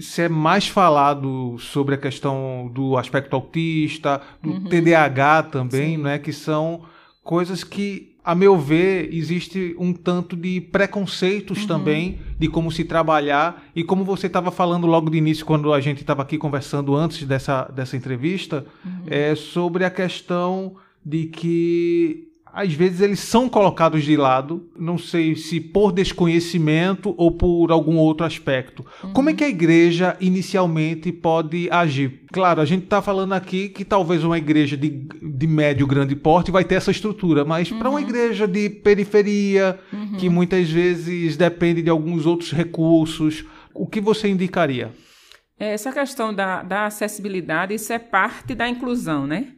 se 0.00 0.22
é 0.22 0.28
mais 0.28 0.66
falado 0.66 1.56
sobre 1.60 1.94
a 1.94 1.98
questão 1.98 2.68
do 2.74 2.96
aspecto 2.96 3.36
autista, 3.36 4.20
do 4.42 4.50
uhum. 4.50 4.64
TDAH 4.64 5.44
também, 5.44 5.96
né, 5.96 6.18
que 6.18 6.32
são 6.32 6.82
coisas 7.22 7.62
que 7.62 8.16
a 8.24 8.34
meu 8.34 8.58
ver, 8.58 9.14
existe 9.14 9.76
um 9.78 9.92
tanto 9.92 10.36
de 10.36 10.60
preconceitos 10.60 11.62
uhum. 11.62 11.66
também 11.68 12.18
de 12.36 12.48
como 12.48 12.70
se 12.70 12.84
trabalhar. 12.84 13.62
E 13.74 13.84
como 13.84 14.04
você 14.04 14.26
estava 14.26 14.50
falando 14.50 14.88
logo 14.88 15.08
de 15.08 15.16
início, 15.16 15.46
quando 15.46 15.72
a 15.72 15.80
gente 15.80 16.02
estava 16.02 16.22
aqui 16.22 16.36
conversando 16.36 16.94
antes 16.94 17.24
dessa, 17.24 17.62
dessa 17.74 17.96
entrevista, 17.96 18.66
uhum. 18.84 19.04
é 19.06 19.34
sobre 19.34 19.84
a 19.84 19.90
questão 19.90 20.74
de 21.06 21.26
que 21.26 22.28
às 22.52 22.72
vezes 22.72 23.00
eles 23.00 23.20
são 23.20 23.48
colocados 23.48 24.04
de 24.04 24.16
lado, 24.16 24.68
não 24.76 24.98
sei 24.98 25.34
se 25.36 25.60
por 25.60 25.92
desconhecimento 25.92 27.14
ou 27.16 27.30
por 27.32 27.70
algum 27.70 27.96
outro 27.96 28.26
aspecto. 28.26 28.84
Uhum. 29.02 29.12
Como 29.12 29.30
é 29.30 29.34
que 29.34 29.44
a 29.44 29.48
igreja 29.48 30.16
inicialmente 30.20 31.12
pode 31.12 31.68
agir? 31.70 32.22
Claro, 32.32 32.60
a 32.60 32.64
gente 32.64 32.84
está 32.84 33.00
falando 33.00 33.32
aqui 33.32 33.68
que 33.68 33.84
talvez 33.84 34.24
uma 34.24 34.38
igreja 34.38 34.76
de, 34.76 34.88
de 34.88 35.46
médio 35.46 35.86
grande 35.86 36.14
porte 36.16 36.50
vai 36.50 36.64
ter 36.64 36.76
essa 36.76 36.90
estrutura, 36.90 37.44
mas 37.44 37.70
uhum. 37.70 37.78
para 37.78 37.90
uma 37.90 38.00
igreja 38.00 38.46
de 38.46 38.68
periferia, 38.68 39.78
uhum. 39.92 40.16
que 40.16 40.28
muitas 40.28 40.70
vezes 40.70 41.36
depende 41.36 41.82
de 41.82 41.90
alguns 41.90 42.26
outros 42.26 42.52
recursos, 42.52 43.44
o 43.74 43.86
que 43.86 44.00
você 44.00 44.28
indicaria? 44.28 44.92
Essa 45.58 45.92
questão 45.92 46.32
da, 46.32 46.62
da 46.62 46.86
acessibilidade, 46.86 47.74
isso 47.74 47.92
é 47.92 47.98
parte 47.98 48.54
da 48.54 48.68
inclusão, 48.68 49.26
né? 49.26 49.54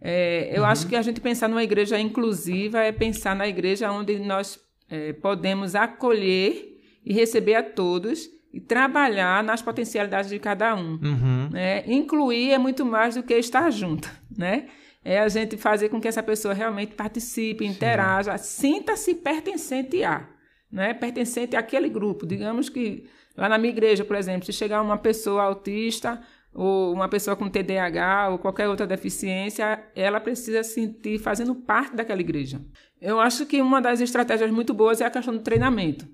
É, 0.00 0.50
eu 0.52 0.62
uhum. 0.62 0.68
acho 0.68 0.86
que 0.86 0.96
a 0.96 1.02
gente 1.02 1.20
pensar 1.20 1.48
numa 1.48 1.62
igreja 1.62 1.98
inclusiva 1.98 2.80
é 2.80 2.92
pensar 2.92 3.34
na 3.34 3.48
igreja 3.48 3.90
onde 3.90 4.18
nós 4.18 4.58
é, 4.90 5.12
podemos 5.14 5.74
acolher 5.74 6.80
e 7.04 7.12
receber 7.12 7.54
a 7.54 7.62
todos 7.62 8.28
e 8.52 8.60
trabalhar 8.60 9.42
nas 9.42 9.62
potencialidades 9.62 10.30
de 10.30 10.38
cada 10.38 10.74
um. 10.74 10.98
Uhum. 11.02 11.50
Né? 11.50 11.84
Incluir 11.86 12.52
é 12.52 12.58
muito 12.58 12.84
mais 12.84 13.14
do 13.14 13.22
que 13.22 13.34
estar 13.34 13.70
junto, 13.70 14.10
né? 14.36 14.68
É 15.04 15.20
a 15.20 15.28
gente 15.28 15.56
fazer 15.56 15.88
com 15.88 16.00
que 16.00 16.08
essa 16.08 16.22
pessoa 16.22 16.52
realmente 16.52 16.94
participe, 16.94 17.64
interaja, 17.64 18.36
sinta-se 18.38 19.14
pertencente 19.14 20.02
a, 20.02 20.26
né? 20.70 20.94
Pertencente 20.94 21.54
àquele 21.54 21.88
grupo. 21.88 22.26
Digamos 22.26 22.68
que 22.68 23.06
lá 23.36 23.48
na 23.48 23.56
minha 23.56 23.72
igreja, 23.72 24.04
por 24.04 24.16
exemplo, 24.16 24.46
se 24.46 24.52
chegar 24.52 24.82
uma 24.82 24.98
pessoa 24.98 25.44
autista, 25.44 26.20
ou 26.56 26.92
uma 26.92 27.06
pessoa 27.06 27.36
com 27.36 27.50
TDAH 27.50 28.30
ou 28.30 28.38
qualquer 28.38 28.66
outra 28.66 28.86
deficiência, 28.86 29.84
ela 29.94 30.18
precisa 30.18 30.64
se 30.64 30.74
sentir 30.74 31.18
fazendo 31.18 31.54
parte 31.54 31.94
daquela 31.94 32.20
igreja. 32.20 32.60
Eu 33.00 33.20
acho 33.20 33.44
que 33.44 33.60
uma 33.60 33.80
das 33.80 34.00
estratégias 34.00 34.50
muito 34.50 34.72
boas 34.72 35.00
é 35.02 35.04
a 35.04 35.10
questão 35.10 35.34
do 35.34 35.40
treinamento. 35.40 36.08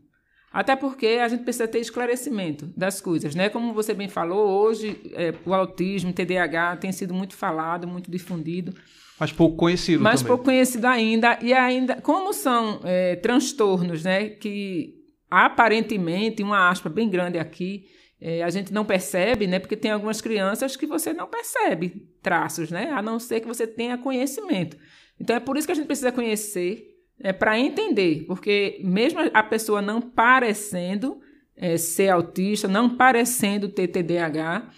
Até 0.52 0.74
porque 0.76 1.06
a 1.06 1.28
gente 1.28 1.44
precisa 1.44 1.66
ter 1.66 1.78
esclarecimento 1.78 2.66
das 2.76 3.00
coisas, 3.00 3.34
né? 3.34 3.48
Como 3.48 3.72
você 3.72 3.94
bem 3.94 4.08
falou, 4.08 4.50
hoje 4.50 5.00
é, 5.14 5.32
o 5.46 5.54
autismo, 5.54 6.10
o 6.10 6.12
TDAH 6.12 6.76
tem 6.76 6.92
sido 6.92 7.14
muito 7.14 7.34
falado, 7.34 7.86
muito 7.86 8.10
difundido. 8.10 8.74
Mas 9.18 9.32
pouco 9.32 9.56
conhecido 9.56 10.02
Mas 10.02 10.20
também. 10.20 10.28
pouco 10.28 10.44
conhecido 10.44 10.84
ainda. 10.86 11.38
E 11.40 11.54
ainda, 11.54 12.00
como 12.02 12.32
são 12.32 12.80
é, 12.82 13.16
transtornos, 13.16 14.02
né? 14.02 14.28
Que 14.28 14.94
aparentemente, 15.30 16.42
uma 16.42 16.68
aspa 16.68 16.90
bem 16.90 17.08
grande 17.08 17.38
aqui, 17.38 17.86
é, 18.24 18.40
a 18.40 18.50
gente 18.50 18.72
não 18.72 18.84
percebe, 18.84 19.48
né? 19.48 19.58
Porque 19.58 19.76
tem 19.76 19.90
algumas 19.90 20.20
crianças 20.20 20.76
que 20.76 20.86
você 20.86 21.12
não 21.12 21.26
percebe 21.26 22.08
traços, 22.22 22.70
né? 22.70 22.88
A 22.92 23.02
não 23.02 23.18
ser 23.18 23.40
que 23.40 23.48
você 23.48 23.66
tenha 23.66 23.98
conhecimento. 23.98 24.76
Então 25.20 25.34
é 25.34 25.40
por 25.40 25.56
isso 25.56 25.66
que 25.66 25.72
a 25.72 25.74
gente 25.74 25.86
precisa 25.86 26.12
conhecer, 26.12 26.86
é, 27.18 27.32
para 27.32 27.58
entender, 27.58 28.24
porque 28.28 28.80
mesmo 28.84 29.18
a 29.34 29.42
pessoa 29.42 29.82
não 29.82 30.00
parecendo 30.00 31.20
é, 31.56 31.76
ser 31.76 32.10
autista, 32.10 32.68
não 32.68 32.96
parecendo 32.96 33.68
ter 33.68 33.88
TDAH, 33.88 34.70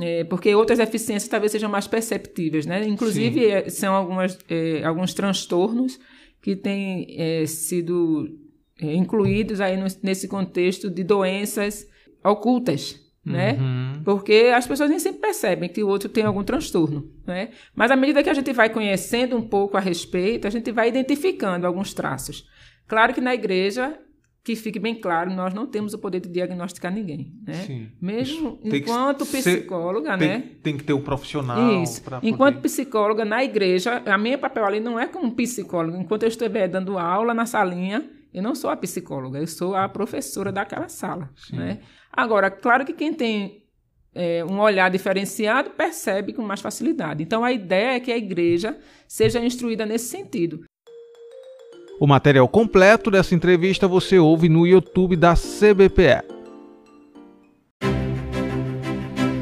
é, 0.00 0.24
porque 0.24 0.52
outras 0.56 0.78
deficiências 0.78 1.28
talvez 1.28 1.52
sejam 1.52 1.70
mais 1.70 1.86
perceptíveis, 1.86 2.66
né? 2.66 2.84
Inclusive 2.84 3.46
é, 3.46 3.70
são 3.70 3.94
algumas, 3.94 4.36
é, 4.48 4.82
alguns 4.84 5.14
transtornos 5.14 6.00
que 6.42 6.56
têm 6.56 7.14
é, 7.16 7.46
sido 7.46 8.28
incluídos 8.80 9.60
aí 9.60 9.76
no, 9.76 9.86
nesse 10.02 10.26
contexto 10.26 10.90
de 10.90 11.04
doenças 11.04 11.86
ocultas, 12.24 13.00
né? 13.24 13.52
Uhum. 13.60 14.02
Porque 14.04 14.52
as 14.54 14.66
pessoas 14.66 14.88
nem 14.88 14.98
sempre 14.98 15.20
percebem 15.20 15.68
que 15.68 15.82
o 15.82 15.88
outro 15.88 16.08
tem 16.08 16.24
algum 16.24 16.42
transtorno, 16.42 17.10
né? 17.26 17.50
Mas 17.74 17.90
à 17.90 17.96
medida 17.96 18.22
que 18.22 18.30
a 18.30 18.34
gente 18.34 18.52
vai 18.52 18.70
conhecendo 18.70 19.36
um 19.36 19.42
pouco 19.42 19.76
a 19.76 19.80
respeito, 19.80 20.46
a 20.46 20.50
gente 20.50 20.72
vai 20.72 20.88
identificando 20.88 21.66
alguns 21.66 21.92
traços. 21.92 22.46
Claro 22.86 23.12
que 23.12 23.20
na 23.20 23.34
igreja, 23.34 23.98
que 24.42 24.56
fique 24.56 24.78
bem 24.78 24.94
claro, 24.94 25.30
nós 25.30 25.52
não 25.52 25.66
temos 25.66 25.92
o 25.92 25.98
poder 25.98 26.20
de 26.20 26.28
diagnosticar 26.30 26.90
ninguém, 26.90 27.34
né? 27.46 27.54
Sim. 27.66 27.88
Mesmo 28.00 28.58
enquanto 28.64 29.26
psicóloga, 29.26 30.12
ser, 30.12 30.16
né? 30.16 30.38
Tem, 30.38 30.48
tem, 30.62 30.76
que 30.78 30.84
ter 30.84 30.94
um 30.94 31.02
profissional. 31.02 31.82
Isso. 31.82 32.02
Enquanto 32.22 32.56
poder... 32.56 32.68
psicóloga 32.68 33.24
na 33.26 33.44
igreja, 33.44 34.02
a 34.06 34.16
minha 34.16 34.38
papel 34.38 34.64
ali 34.64 34.80
não 34.80 34.98
é 34.98 35.06
como 35.06 35.30
psicóloga. 35.32 35.98
Enquanto 35.98 36.22
eu 36.22 36.28
estiver 36.28 36.66
dando 36.66 36.98
aula 36.98 37.34
na 37.34 37.44
salinha, 37.44 38.08
eu 38.32 38.42
não 38.42 38.54
sou 38.54 38.70
a 38.70 38.76
psicóloga, 38.76 39.38
eu 39.38 39.46
sou 39.46 39.74
a 39.74 39.88
professora 39.88 40.52
daquela 40.52 40.88
sala, 40.88 41.30
Sim. 41.36 41.56
né? 41.56 41.80
Agora, 42.12 42.50
claro 42.50 42.84
que 42.84 42.92
quem 42.92 43.12
tem 43.12 43.64
é, 44.14 44.44
um 44.44 44.60
olhar 44.60 44.90
diferenciado 44.90 45.70
percebe 45.70 46.32
com 46.32 46.42
mais 46.42 46.60
facilidade. 46.60 47.22
Então, 47.22 47.44
a 47.44 47.52
ideia 47.52 47.96
é 47.96 48.00
que 48.00 48.12
a 48.12 48.16
igreja 48.16 48.76
seja 49.06 49.38
instruída 49.44 49.86
nesse 49.86 50.08
sentido. 50.08 50.64
O 52.00 52.06
material 52.06 52.48
completo 52.48 53.10
dessa 53.10 53.34
entrevista 53.34 53.88
você 53.88 54.18
ouve 54.18 54.48
no 54.48 54.66
YouTube 54.66 55.16
da 55.16 55.34
CBPE. 55.34 56.22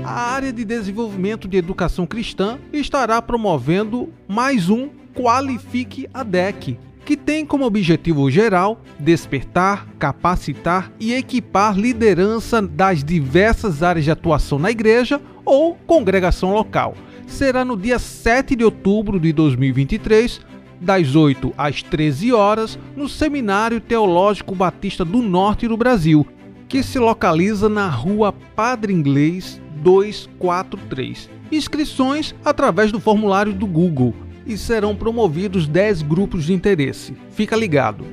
A 0.05 0.20
área 0.33 0.53
de 0.53 0.64
desenvolvimento 0.64 1.46
de 1.46 1.57
educação 1.59 2.07
cristã 2.07 2.59
estará 2.72 3.20
promovendo 3.20 4.12
mais 4.27 4.70
um 4.70 4.88
Qualifique 5.14 6.09
a 6.12 6.22
DEC, 6.22 6.79
que 7.07 7.16
tem 7.16 7.47
como 7.47 7.64
objetivo 7.64 8.29
geral 8.29 8.83
despertar, 8.99 9.87
capacitar 9.97 10.90
e 10.99 11.14
equipar 11.14 11.79
liderança 11.79 12.61
das 12.61 13.05
diversas 13.05 13.81
áreas 13.81 14.05
de 14.05 14.11
atuação 14.11 14.59
na 14.59 14.73
igreja 14.73 15.21
ou 15.45 15.77
congregação 15.87 16.53
local. 16.53 16.97
Será 17.25 17.64
no 17.64 17.77
dia 17.77 18.01
7 18.01 18.57
de 18.57 18.64
outubro 18.64 19.21
de 19.21 19.33
2023, 19.33 20.40
das 20.81 21.14
8 21.14 21.55
às 21.57 21.81
13 21.81 22.33
horas, 22.33 22.77
no 22.97 23.09
Seminário 23.09 23.81
Teológico 23.81 24.53
Batista 24.57 25.05
do 25.05 25.23
Norte 25.23 25.69
do 25.69 25.77
Brasil, 25.77 26.27
que 26.69 26.83
se 26.83 26.99
localiza 26.99 27.69
na 27.69 27.88
Rua 27.88 28.33
Padre 28.33 28.92
Inglês 28.92 29.61
243. 29.77 31.31
Inscrições 31.53 32.35
através 32.45 32.90
do 32.90 32.99
formulário 32.99 33.53
do 33.53 33.66
Google 33.66 34.12
e 34.47 34.57
serão 34.57 34.95
promovidos 34.95 35.67
10 35.67 36.03
grupos 36.03 36.45
de 36.45 36.53
interesse. 36.53 37.15
Fica 37.31 37.57
ligado. 37.57 38.05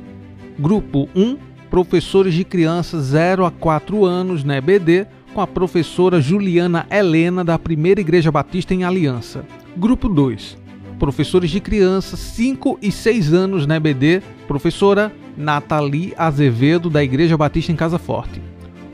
Grupo 0.58 1.08
1, 1.16 1.38
professores 1.70 2.34
de 2.34 2.44
crianças 2.44 3.06
0 3.06 3.46
a 3.46 3.52
4 3.52 4.06
anos 4.06 4.44
na 4.44 4.58
EBD, 4.58 5.08
com 5.34 5.42
a 5.42 5.48
professora 5.48 6.22
Juliana 6.22 6.86
Helena 6.92 7.44
da 7.44 7.58
Primeira 7.58 8.02
Igreja 8.02 8.32
Batista 8.32 8.74
em 8.74 8.84
Aliança. 8.84 9.46
Grupo 9.76 10.08
2, 10.08 10.58
professores 11.00 11.50
de 11.50 11.60
crianças 11.60 12.20
5 12.20 12.78
e 12.82 12.92
6 12.92 13.34
anos 13.34 13.66
na 13.66 13.78
EBD, 13.78 14.22
professora 14.48 15.12
Nathalie 15.36 16.14
Azevedo 16.16 16.90
da 16.90 17.04
Igreja 17.04 17.36
Batista 17.36 17.72
em 17.72 17.76
Casa 17.76 17.98
Forte. 17.98 18.42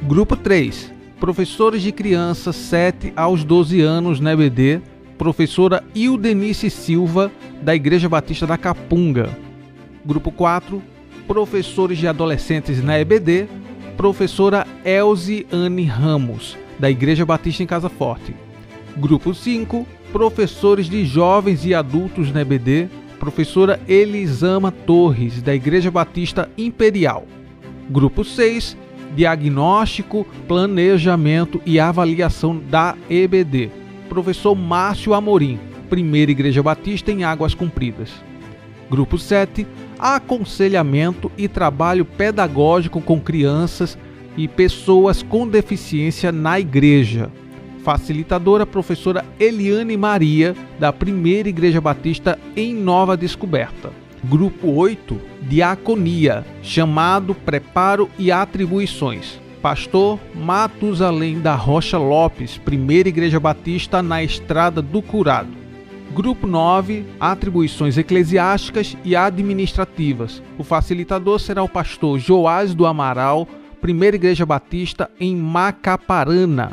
Grupo 0.03 0.35
3, 0.37 0.93
professores 1.19 1.81
de 1.81 1.91
crianças 1.91 2.55
7 2.55 3.11
aos 3.15 3.43
12 3.43 3.81
anos 3.81 4.19
na 4.19 4.31
EBD, 4.31 4.81
professora 5.19 5.83
Ildenice 5.93 6.69
Silva, 6.69 7.29
da 7.61 7.75
Igreja 7.75 8.07
Batista 8.07 8.47
da 8.47 8.57
Capunga. 8.57 9.29
Grupo 10.03 10.31
4, 10.31 10.81
professores 11.27 11.97
de 11.97 12.07
adolescentes 12.07 12.81
na 12.81 12.97
EBD, 12.97 13.49
professora 13.97 14.65
Elze 14.85 15.45
Anne 15.51 15.83
Ramos, 15.83 16.57
da 16.79 16.89
Igreja 16.89 17.25
Batista 17.25 17.61
em 17.61 17.67
Casa 17.67 17.89
Forte. 17.89 18.33
Grupo 18.95 19.33
5, 19.33 19.85
professores 20.13 20.89
de 20.89 21.03
jovens 21.05 21.65
e 21.65 21.73
adultos 21.73 22.31
na 22.31 22.41
EBD, 22.41 22.87
professora 23.19 23.77
Elisama 23.89 24.71
Torres, 24.71 25.41
da 25.41 25.53
Igreja 25.53 25.91
Batista 25.91 26.49
Imperial. 26.57 27.27
Grupo 27.89 28.23
6, 28.23 28.77
diagnóstico, 29.17 30.25
planejamento 30.47 31.61
e 31.65 31.77
avaliação 31.77 32.57
da 32.57 32.95
EBD, 33.09 33.78
professor 34.09 34.55
Márcio 34.55 35.13
Amorim, 35.13 35.59
Primeira 35.89 36.31
Igreja 36.31 36.61
Batista 36.61 37.11
em 37.11 37.23
Águas 37.23 37.53
Compridas. 37.53 38.09
Grupo 38.89 39.17
7, 39.17 39.65
aconselhamento 39.99 41.31
e 41.37 41.47
trabalho 41.47 42.03
pedagógico 42.03 42.99
com 42.99 43.19
crianças 43.21 43.97
e 44.35 44.47
pessoas 44.47 45.21
com 45.21 45.47
deficiência 45.47 46.31
na 46.31 46.59
igreja. 46.59 47.31
Facilitadora 47.83 48.65
professora 48.65 49.23
Eliane 49.39 49.95
Maria, 49.95 50.55
da 50.79 50.91
Primeira 50.91 51.47
Igreja 51.47 51.79
Batista 51.79 52.37
em 52.55 52.73
Nova 52.73 53.15
Descoberta. 53.15 53.91
Grupo 54.23 54.71
8, 54.71 55.19
Diaconia, 55.43 56.45
chamado 56.61 57.33
Preparo 57.33 58.09
e 58.17 58.31
Atribuições. 58.31 59.39
Pastor 59.61 60.17
Matusalém 60.33 61.41
da 61.41 61.53
Rocha 61.53 61.97
Lopes, 61.97 62.57
Primeira 62.57 63.09
Igreja 63.09 63.41
Batista 63.41 64.01
na 64.01 64.23
Estrada 64.23 64.81
do 64.81 65.01
Curado. 65.01 65.49
Grupo 66.13 66.47
9, 66.47 67.05
Atribuições 67.19 67.97
Eclesiásticas 67.97 68.95
e 69.03 69.17
Administrativas. 69.17 70.41
O 70.57 70.63
facilitador 70.63 71.39
será 71.39 71.61
o 71.61 71.67
pastor 71.67 72.17
Joás 72.19 72.73
do 72.73 72.85
Amaral, 72.85 73.45
Primeira 73.81 74.15
Igreja 74.15 74.45
Batista 74.45 75.09
em 75.19 75.35
Macaparana. 75.35 76.71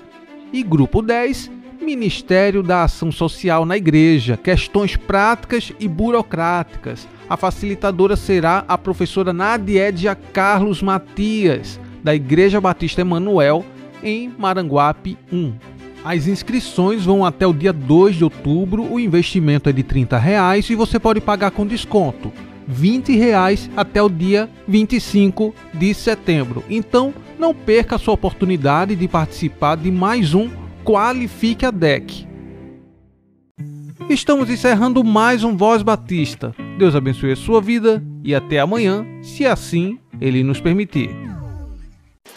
E 0.52 0.62
grupo 0.62 1.02
10, 1.02 1.50
Ministério 1.82 2.62
da 2.62 2.84
Ação 2.84 3.10
Social 3.10 3.66
na 3.66 3.76
Igreja, 3.76 4.36
questões 4.36 4.96
práticas 4.96 5.72
e 5.80 5.88
burocráticas. 5.88 7.06
A 7.28 7.36
facilitadora 7.36 8.14
será 8.14 8.64
a 8.68 8.78
professora 8.78 9.32
Nadiedia 9.32 10.14
Carlos 10.14 10.80
Matias, 10.80 11.80
da 12.06 12.14
Igreja 12.14 12.60
Batista 12.60 13.00
Emanuel, 13.00 13.64
em 14.00 14.32
Maranguape 14.38 15.18
1. 15.32 15.54
As 16.04 16.28
inscrições 16.28 17.04
vão 17.04 17.24
até 17.24 17.44
o 17.44 17.52
dia 17.52 17.72
2 17.72 18.14
de 18.14 18.22
outubro, 18.22 18.84
o 18.84 19.00
investimento 19.00 19.68
é 19.68 19.72
de 19.72 19.82
30 19.82 20.16
reais 20.16 20.70
e 20.70 20.76
você 20.76 21.00
pode 21.00 21.20
pagar 21.20 21.50
com 21.50 21.66
desconto. 21.66 22.32
20 22.68 23.16
reais 23.16 23.68
até 23.76 24.00
o 24.00 24.08
dia 24.08 24.48
25 24.68 25.52
de 25.74 25.92
setembro. 25.94 26.62
Então, 26.70 27.12
não 27.36 27.52
perca 27.52 27.96
a 27.96 27.98
sua 27.98 28.14
oportunidade 28.14 28.94
de 28.94 29.08
participar 29.08 29.76
de 29.76 29.90
mais 29.90 30.32
um 30.32 30.48
Qualifique 30.84 31.66
a 31.66 31.72
DEC. 31.72 32.24
Estamos 34.08 34.48
encerrando 34.48 35.02
mais 35.02 35.42
um 35.42 35.56
Voz 35.56 35.82
Batista. 35.82 36.54
Deus 36.78 36.94
abençoe 36.94 37.32
a 37.32 37.36
sua 37.36 37.60
vida 37.60 38.00
e 38.22 38.32
até 38.32 38.60
amanhã, 38.60 39.04
se 39.22 39.44
assim 39.44 39.98
Ele 40.20 40.44
nos 40.44 40.60
permitir. 40.60 41.35